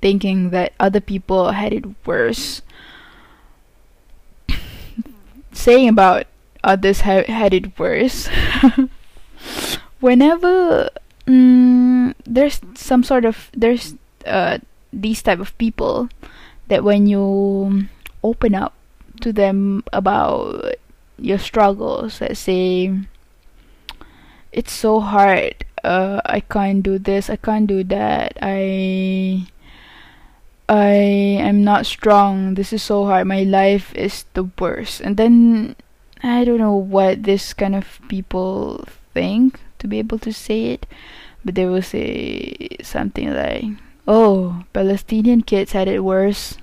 thinking 0.00 0.50
that 0.50 0.72
other 0.78 1.00
people 1.00 1.52
had 1.52 1.72
it 1.72 1.84
worse 2.06 2.62
saying 5.52 5.88
about 5.88 6.26
others 6.64 7.02
ha- 7.02 7.24
had 7.26 7.54
it 7.54 7.78
worse. 7.78 8.28
Whenever 10.00 10.90
mm, 11.26 12.14
there's 12.24 12.60
some 12.74 13.02
sort 13.02 13.24
of 13.24 13.50
there's 13.52 13.94
uh, 14.26 14.58
these 14.92 15.22
type 15.22 15.40
of 15.40 15.56
people 15.58 16.08
that 16.68 16.84
when 16.84 17.06
you 17.06 17.88
open 18.22 18.54
up 18.54 18.74
to 19.20 19.32
them 19.32 19.84
about 19.92 20.74
your 21.18 21.38
struggles, 21.38 22.20
let's 22.20 22.40
say 22.40 22.94
it's 24.52 24.72
so 24.72 25.00
hard. 25.00 25.64
Uh, 25.84 26.20
I 26.24 26.40
can't 26.40 26.82
do 26.82 26.98
this. 26.98 27.30
I 27.30 27.36
can't 27.36 27.66
do 27.66 27.84
that. 27.84 28.36
I 28.42 29.46
I 30.68 30.92
am 31.40 31.64
not 31.64 31.86
strong. 31.86 32.54
This 32.54 32.72
is 32.72 32.82
so 32.82 33.06
hard. 33.06 33.26
My 33.26 33.42
life 33.42 33.94
is 33.94 34.24
the 34.34 34.44
worst. 34.58 35.00
And 35.00 35.16
then 35.16 35.76
I 36.22 36.44
don't 36.44 36.58
know 36.58 36.76
what 36.76 37.22
this 37.22 37.54
kind 37.54 37.74
of 37.74 38.00
people 38.08 38.84
think 39.14 39.60
to 39.78 39.88
be 39.88 39.98
able 39.98 40.18
to 40.20 40.32
say 40.32 40.76
it, 40.76 40.86
but 41.44 41.54
they 41.54 41.64
will 41.64 41.82
say 41.82 42.68
something 42.82 43.32
like, 43.32 43.64
"Oh, 44.08 44.64
Palestinian 44.72 45.42
kids 45.42 45.72
had 45.72 45.86
it 45.86 46.00
worse. 46.00 46.56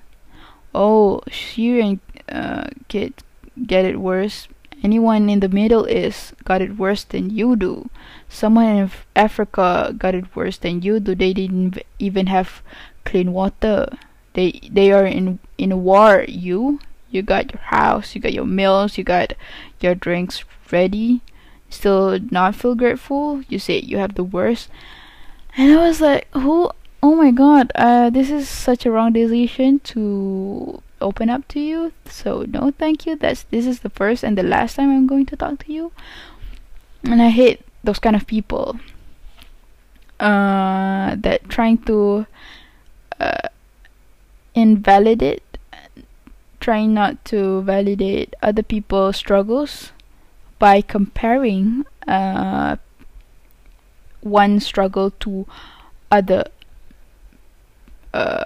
Oh, 0.74 1.22
Syrian 1.30 2.02
uh, 2.28 2.74
kids 2.90 3.24
get 3.68 3.86
it 3.86 4.02
worse. 4.02 4.50
Anyone 4.84 5.30
in 5.30 5.40
the 5.40 5.50
Middle 5.50 5.88
East 5.88 6.34
got 6.44 6.62
it 6.62 6.78
worse 6.78 7.04
than 7.06 7.30
you 7.30 7.56
do. 7.56 7.90
Someone 8.28 8.66
in 8.66 8.92
Africa 9.16 9.94
got 9.98 10.16
it 10.16 10.36
worse 10.36 10.58
than 10.58 10.82
you 10.82 11.00
do. 11.00 11.14
They 11.14 11.34
didn't 11.34 11.78
even 12.00 12.28
have 12.28 12.62
clean 13.06 13.32
water. 13.32 13.94
They 14.34 14.60
they 14.70 14.92
are 14.92 15.06
in 15.06 15.40
in 15.58 15.84
war. 15.84 16.26
You 16.28 16.80
you 17.10 17.22
got 17.22 17.54
your 17.54 17.62
house, 17.62 18.16
you 18.16 18.22
got 18.22 18.34
your 18.34 18.46
meals, 18.46 18.98
you 18.98 19.04
got 19.04 19.34
your 19.80 19.96
drinks 19.96 20.44
ready. 20.72 21.22
Still 21.70 22.20
not 22.32 22.56
feel 22.56 22.76
grateful. 22.76 23.42
You 23.48 23.60
say 23.60 23.80
you 23.80 23.98
have 23.98 24.16
the 24.16 24.24
worst. 24.24 24.70
And 25.58 25.72
I 25.72 25.88
was 25.88 26.02
like, 26.02 26.28
who? 26.34 26.72
Oh 27.06 27.16
my 27.16 27.30
god, 27.32 27.72
uh, 27.76 28.10
this 28.10 28.30
is 28.32 28.50
such 28.50 28.86
a 28.86 28.92
wrong 28.92 29.14
decision 29.14 29.80
to 29.94 30.82
open 31.00 31.30
up 31.30 31.48
to 31.50 31.60
you. 31.60 31.92
So 32.10 32.44
no, 32.50 32.72
thank 32.72 33.06
you. 33.06 33.16
That's 33.16 33.44
this 33.44 33.66
is 33.68 33.80
the 33.82 33.90
first 33.90 34.24
and 34.24 34.38
the 34.38 34.44
last 34.44 34.76
time 34.76 34.90
I'm 34.90 35.06
going 35.08 35.26
to 35.28 35.36
talk 35.38 35.60
to 35.66 35.72
you. 35.72 35.92
And 37.04 37.22
I 37.22 37.30
hate 37.30 37.62
those 37.84 38.00
kind 38.00 38.16
of 38.16 38.28
people. 38.28 38.80
uh, 40.20 41.16
that 41.18 41.48
trying 41.50 41.78
to 41.80 42.26
uh, 43.20 43.50
invalidate 44.56 45.44
trying 46.60 46.94
not 46.94 47.24
to 47.26 47.62
validate 47.62 48.34
other 48.42 48.64
people's 48.64 49.18
struggles 49.18 49.92
by 50.60 50.82
comparing 50.82 51.86
uh, 52.08 52.76
one 54.22 54.60
struggle 54.60 55.12
to 55.12 55.46
other 56.12 56.44
uh, 58.16 58.44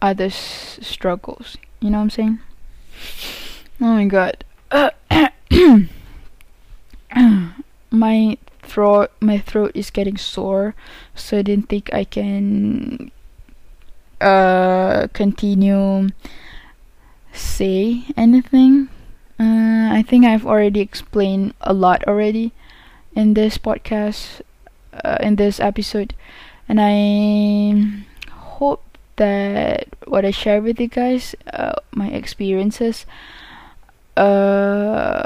others 0.00 0.34
struggles. 0.80 1.56
You 1.80 1.90
know 1.90 1.98
what 1.98 2.04
i'm 2.04 2.10
saying? 2.10 2.40
Oh 3.80 3.92
my 3.92 4.06
god. 4.06 4.44
My 7.90 8.38
throat 8.62 9.12
my 9.20 9.38
throat 9.38 9.70
is 9.74 9.90
getting 9.90 10.16
sore 10.18 10.74
so 11.14 11.38
i 11.38 11.42
didn't 11.42 11.68
think 11.68 11.88
i 11.94 12.02
can 12.02 13.12
uh 14.20 15.06
continue 15.14 16.08
say 17.32 18.02
anything. 18.16 18.88
Uh, 19.38 19.92
i 19.94 20.02
think 20.02 20.24
i've 20.26 20.44
already 20.44 20.80
explained 20.80 21.54
a 21.60 21.72
lot 21.72 22.02
already 22.08 22.52
in 23.14 23.34
this 23.34 23.56
podcast 23.56 24.42
uh, 25.04 25.18
in 25.20 25.36
this 25.36 25.60
episode. 25.60 26.14
And 26.68 26.80
i 26.80 28.04
that 29.16 29.88
what 30.06 30.24
i 30.24 30.30
share 30.30 30.60
with 30.60 30.80
you 30.80 30.88
guys 30.88 31.34
uh, 31.52 31.74
my 31.92 32.08
experiences 32.08 33.06
uh 34.16 35.24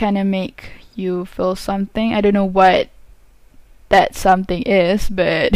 kind 0.00 0.16
of 0.16 0.26
make 0.26 0.80
you 0.94 1.26
feel 1.26 1.54
something. 1.54 2.14
I 2.14 2.20
don't 2.20 2.34
know 2.34 2.44
what 2.48 2.88
that 3.88 4.14
something 4.14 4.62
is, 4.62 5.08
but 5.08 5.52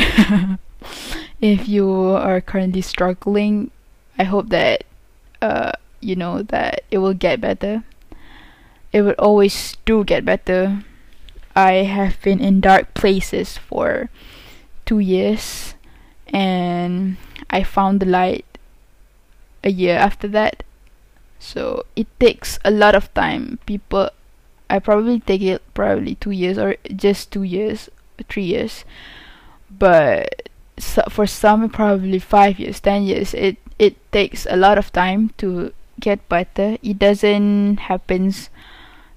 if 1.40 1.68
you 1.68 1.88
are 1.88 2.40
currently 2.40 2.82
struggling, 2.82 3.70
I 4.18 4.24
hope 4.24 4.48
that 4.50 4.84
uh, 5.40 5.72
you 6.00 6.14
know 6.14 6.42
that 6.42 6.84
it 6.90 6.98
will 6.98 7.14
get 7.14 7.40
better. 7.40 7.84
It 8.92 9.02
will 9.02 9.18
always 9.18 9.76
do 9.84 10.04
get 10.04 10.24
better. 10.24 10.84
I 11.56 11.88
have 11.88 12.20
been 12.22 12.40
in 12.40 12.60
dark 12.60 12.94
places 12.94 13.58
for 13.58 14.10
two 14.84 14.98
years, 14.98 15.73
and 16.34 17.16
I 17.48 17.62
found 17.62 18.00
the 18.00 18.06
light 18.06 18.44
a 19.62 19.70
year 19.70 19.96
after 19.96 20.26
that. 20.28 20.64
So 21.38 21.86
it 21.94 22.08
takes 22.18 22.58
a 22.64 22.70
lot 22.70 22.94
of 22.94 23.12
time. 23.14 23.60
People 23.64 24.10
I 24.68 24.80
probably 24.80 25.20
take 25.20 25.42
it 25.42 25.62
probably 25.72 26.16
two 26.16 26.32
years 26.32 26.58
or 26.58 26.76
just 26.96 27.30
two 27.30 27.44
years, 27.44 27.88
three 28.28 28.44
years, 28.44 28.84
but 29.70 30.48
so 30.78 31.02
for 31.08 31.26
some 31.26 31.68
probably 31.70 32.18
five 32.18 32.58
years, 32.58 32.80
ten 32.80 33.04
years. 33.04 33.34
It 33.34 33.58
it 33.78 33.94
takes 34.10 34.46
a 34.50 34.56
lot 34.56 34.78
of 34.78 34.92
time 34.92 35.30
to 35.38 35.72
get 36.00 36.28
better. 36.28 36.76
It 36.82 36.98
doesn't 36.98 37.86
happens 37.86 38.50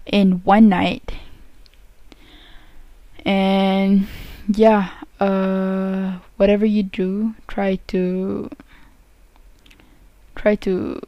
in 0.06 0.43
one 0.43 0.69
night, 0.69 1.13
and 3.25 4.08
yeah, 4.47 4.91
uh, 5.19 6.19
whatever 6.38 6.65
you 6.65 6.84
do, 6.84 7.36
try 7.47 7.78
to 7.88 8.50
try 10.36 10.56
to 10.56 11.02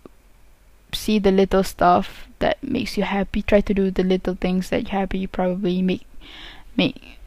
see 0.91 1.19
the 1.19 1.31
little 1.31 1.63
stuff 1.63 2.27
that 2.39 2.61
makes 2.61 2.97
you 2.97 3.03
happy. 3.03 3.41
Try 3.41 3.61
to 3.61 3.73
do 3.73 3.89
the 3.89 4.03
little 4.03 4.35
things 4.35 4.69
that 4.69 4.89
you 4.89 4.89
happy. 4.89 5.25
Probably 5.25 5.81
make 5.81 6.05
make 6.75 7.17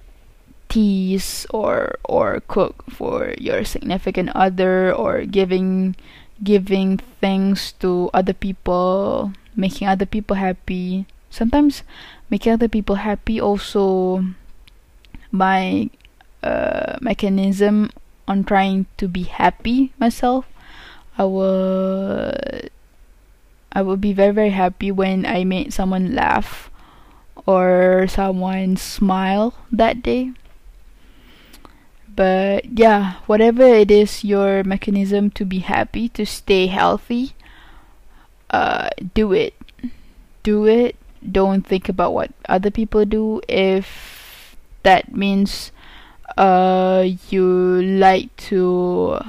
teas 0.68 1.46
or 1.50 1.96
or 2.04 2.42
cook 2.48 2.84
for 2.90 3.34
your 3.38 3.64
significant 3.64 4.30
other 4.34 4.92
or 4.92 5.22
giving 5.24 5.94
giving 6.42 6.98
things 7.20 7.72
to 7.78 8.10
other 8.12 8.34
people, 8.34 9.32
making 9.54 9.86
other 9.86 10.06
people 10.06 10.36
happy. 10.36 11.06
Sometimes 11.30 11.82
making 12.28 12.52
other 12.52 12.68
people 12.68 12.96
happy 12.96 13.40
also 13.40 14.24
my 15.30 15.88
uh, 16.42 16.98
mechanism 17.00 17.90
on 18.28 18.44
trying 18.44 18.86
to 18.96 19.08
be 19.08 19.24
happy 19.24 19.92
myself. 19.98 20.46
I 21.18 21.24
would 21.24 22.70
I 23.72 23.82
would 23.82 24.00
be 24.00 24.12
very 24.12 24.32
very 24.32 24.50
happy 24.50 24.90
when 24.90 25.26
I 25.26 25.44
made 25.44 25.72
someone 25.72 26.14
laugh 26.14 26.70
or 27.46 28.06
someone 28.08 28.76
smile 28.76 29.54
that 29.70 30.02
day. 30.02 30.32
But 32.14 32.78
yeah, 32.78 33.24
whatever 33.26 33.64
it 33.64 33.90
is 33.90 34.22
your 34.22 34.62
mechanism 34.64 35.30
to 35.32 35.44
be 35.44 35.60
happy, 35.60 36.08
to 36.10 36.26
stay 36.26 36.66
healthy, 36.66 37.32
uh, 38.50 38.90
do 39.14 39.32
it. 39.32 39.54
Do 40.42 40.66
it. 40.66 40.96
Don't 41.24 41.66
think 41.66 41.88
about 41.88 42.12
what 42.12 42.30
other 42.48 42.70
people 42.70 43.04
do. 43.06 43.40
If 43.48 44.56
that 44.82 45.14
means 45.16 45.72
uh, 46.36 47.06
you 47.30 47.82
like 47.82 48.34
to 48.48 49.20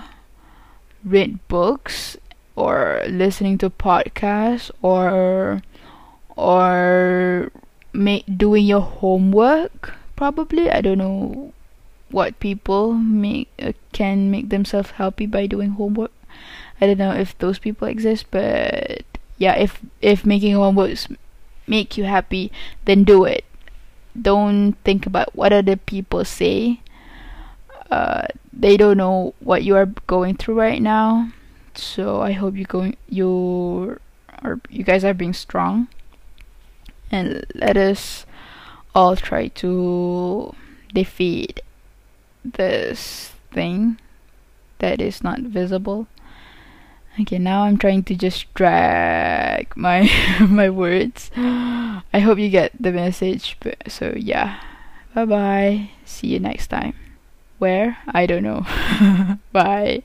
read 1.04 1.46
books 1.48 2.18
or 2.56 3.04
listening 3.08 3.58
to 3.60 3.70
podcasts 3.70 4.72
or 4.82 5.62
or 6.36 7.52
make 7.94 8.26
doing 8.38 8.66
your 8.66 8.82
homework? 8.82 9.94
Probably. 10.16 10.70
I 10.70 10.82
don't 10.82 10.98
know 11.00 11.54
what 12.12 12.40
people 12.40 12.94
make 12.94 13.50
uh, 13.60 13.74
can 13.92 14.30
make 14.30 14.50
themselves 14.50 14.92
happy 14.92 15.26
by 15.26 15.48
doing 15.48 15.72
homework. 15.72 16.12
I 16.80 16.88
don't 16.88 17.00
know 17.00 17.12
if 17.12 17.38
those 17.38 17.60
people 17.60 17.88
exist 17.88 18.26
but 18.30 19.04
yeah 19.38 19.56
if 19.56 19.80
if 20.02 20.26
making 20.26 20.54
homework 20.54 20.98
make 21.66 21.98
you 21.98 22.04
happy 22.06 22.52
then 22.86 23.04
do 23.04 23.26
it. 23.26 23.44
Don't 24.14 24.74
think 24.86 25.08
about 25.08 25.36
what 25.36 25.52
other 25.52 25.76
people 25.76 26.24
say 26.24 26.83
uh, 27.94 28.28
they 28.52 28.78
don't 28.78 28.98
know 28.98 29.34
what 29.40 29.64
you 29.64 29.76
are 29.76 29.88
going 30.08 30.36
through 30.36 30.58
right 30.60 30.82
now 30.82 31.32
so 31.76 32.22
I 32.22 32.32
hope 32.32 32.56
you 32.56 32.66
going 32.66 32.98
you 33.10 34.00
are 34.42 34.60
you 34.70 34.84
guys 34.84 35.04
are 35.04 35.14
being 35.14 35.34
strong 35.34 35.88
and 37.12 37.46
let 37.54 37.78
us 37.78 38.26
all 38.96 39.16
try 39.16 39.48
to 39.48 40.56
defeat 40.94 41.62
this 42.44 43.34
thing 43.52 43.98
that 44.80 45.00
is 45.00 45.24
not 45.24 45.40
visible. 45.40 46.08
Okay, 47.20 47.38
now 47.38 47.64
I'm 47.64 47.78
trying 47.78 48.04
to 48.04 48.16
just 48.16 48.52
drag 48.54 49.76
my 49.78 50.10
my 50.42 50.70
words. 50.70 51.30
I 51.38 52.20
hope 52.20 52.40
you 52.40 52.50
get 52.50 52.74
the 52.80 52.92
message. 52.92 53.58
But, 53.60 53.78
so 53.88 54.14
yeah, 54.18 54.60
bye 55.14 55.26
bye. 55.26 55.90
See 56.06 56.28
you 56.28 56.40
next 56.40 56.68
time. 56.68 56.96
Where? 57.64 57.98
I 58.10 58.26
don't 58.26 58.44
know. 58.44 58.66
bye. 59.54 60.04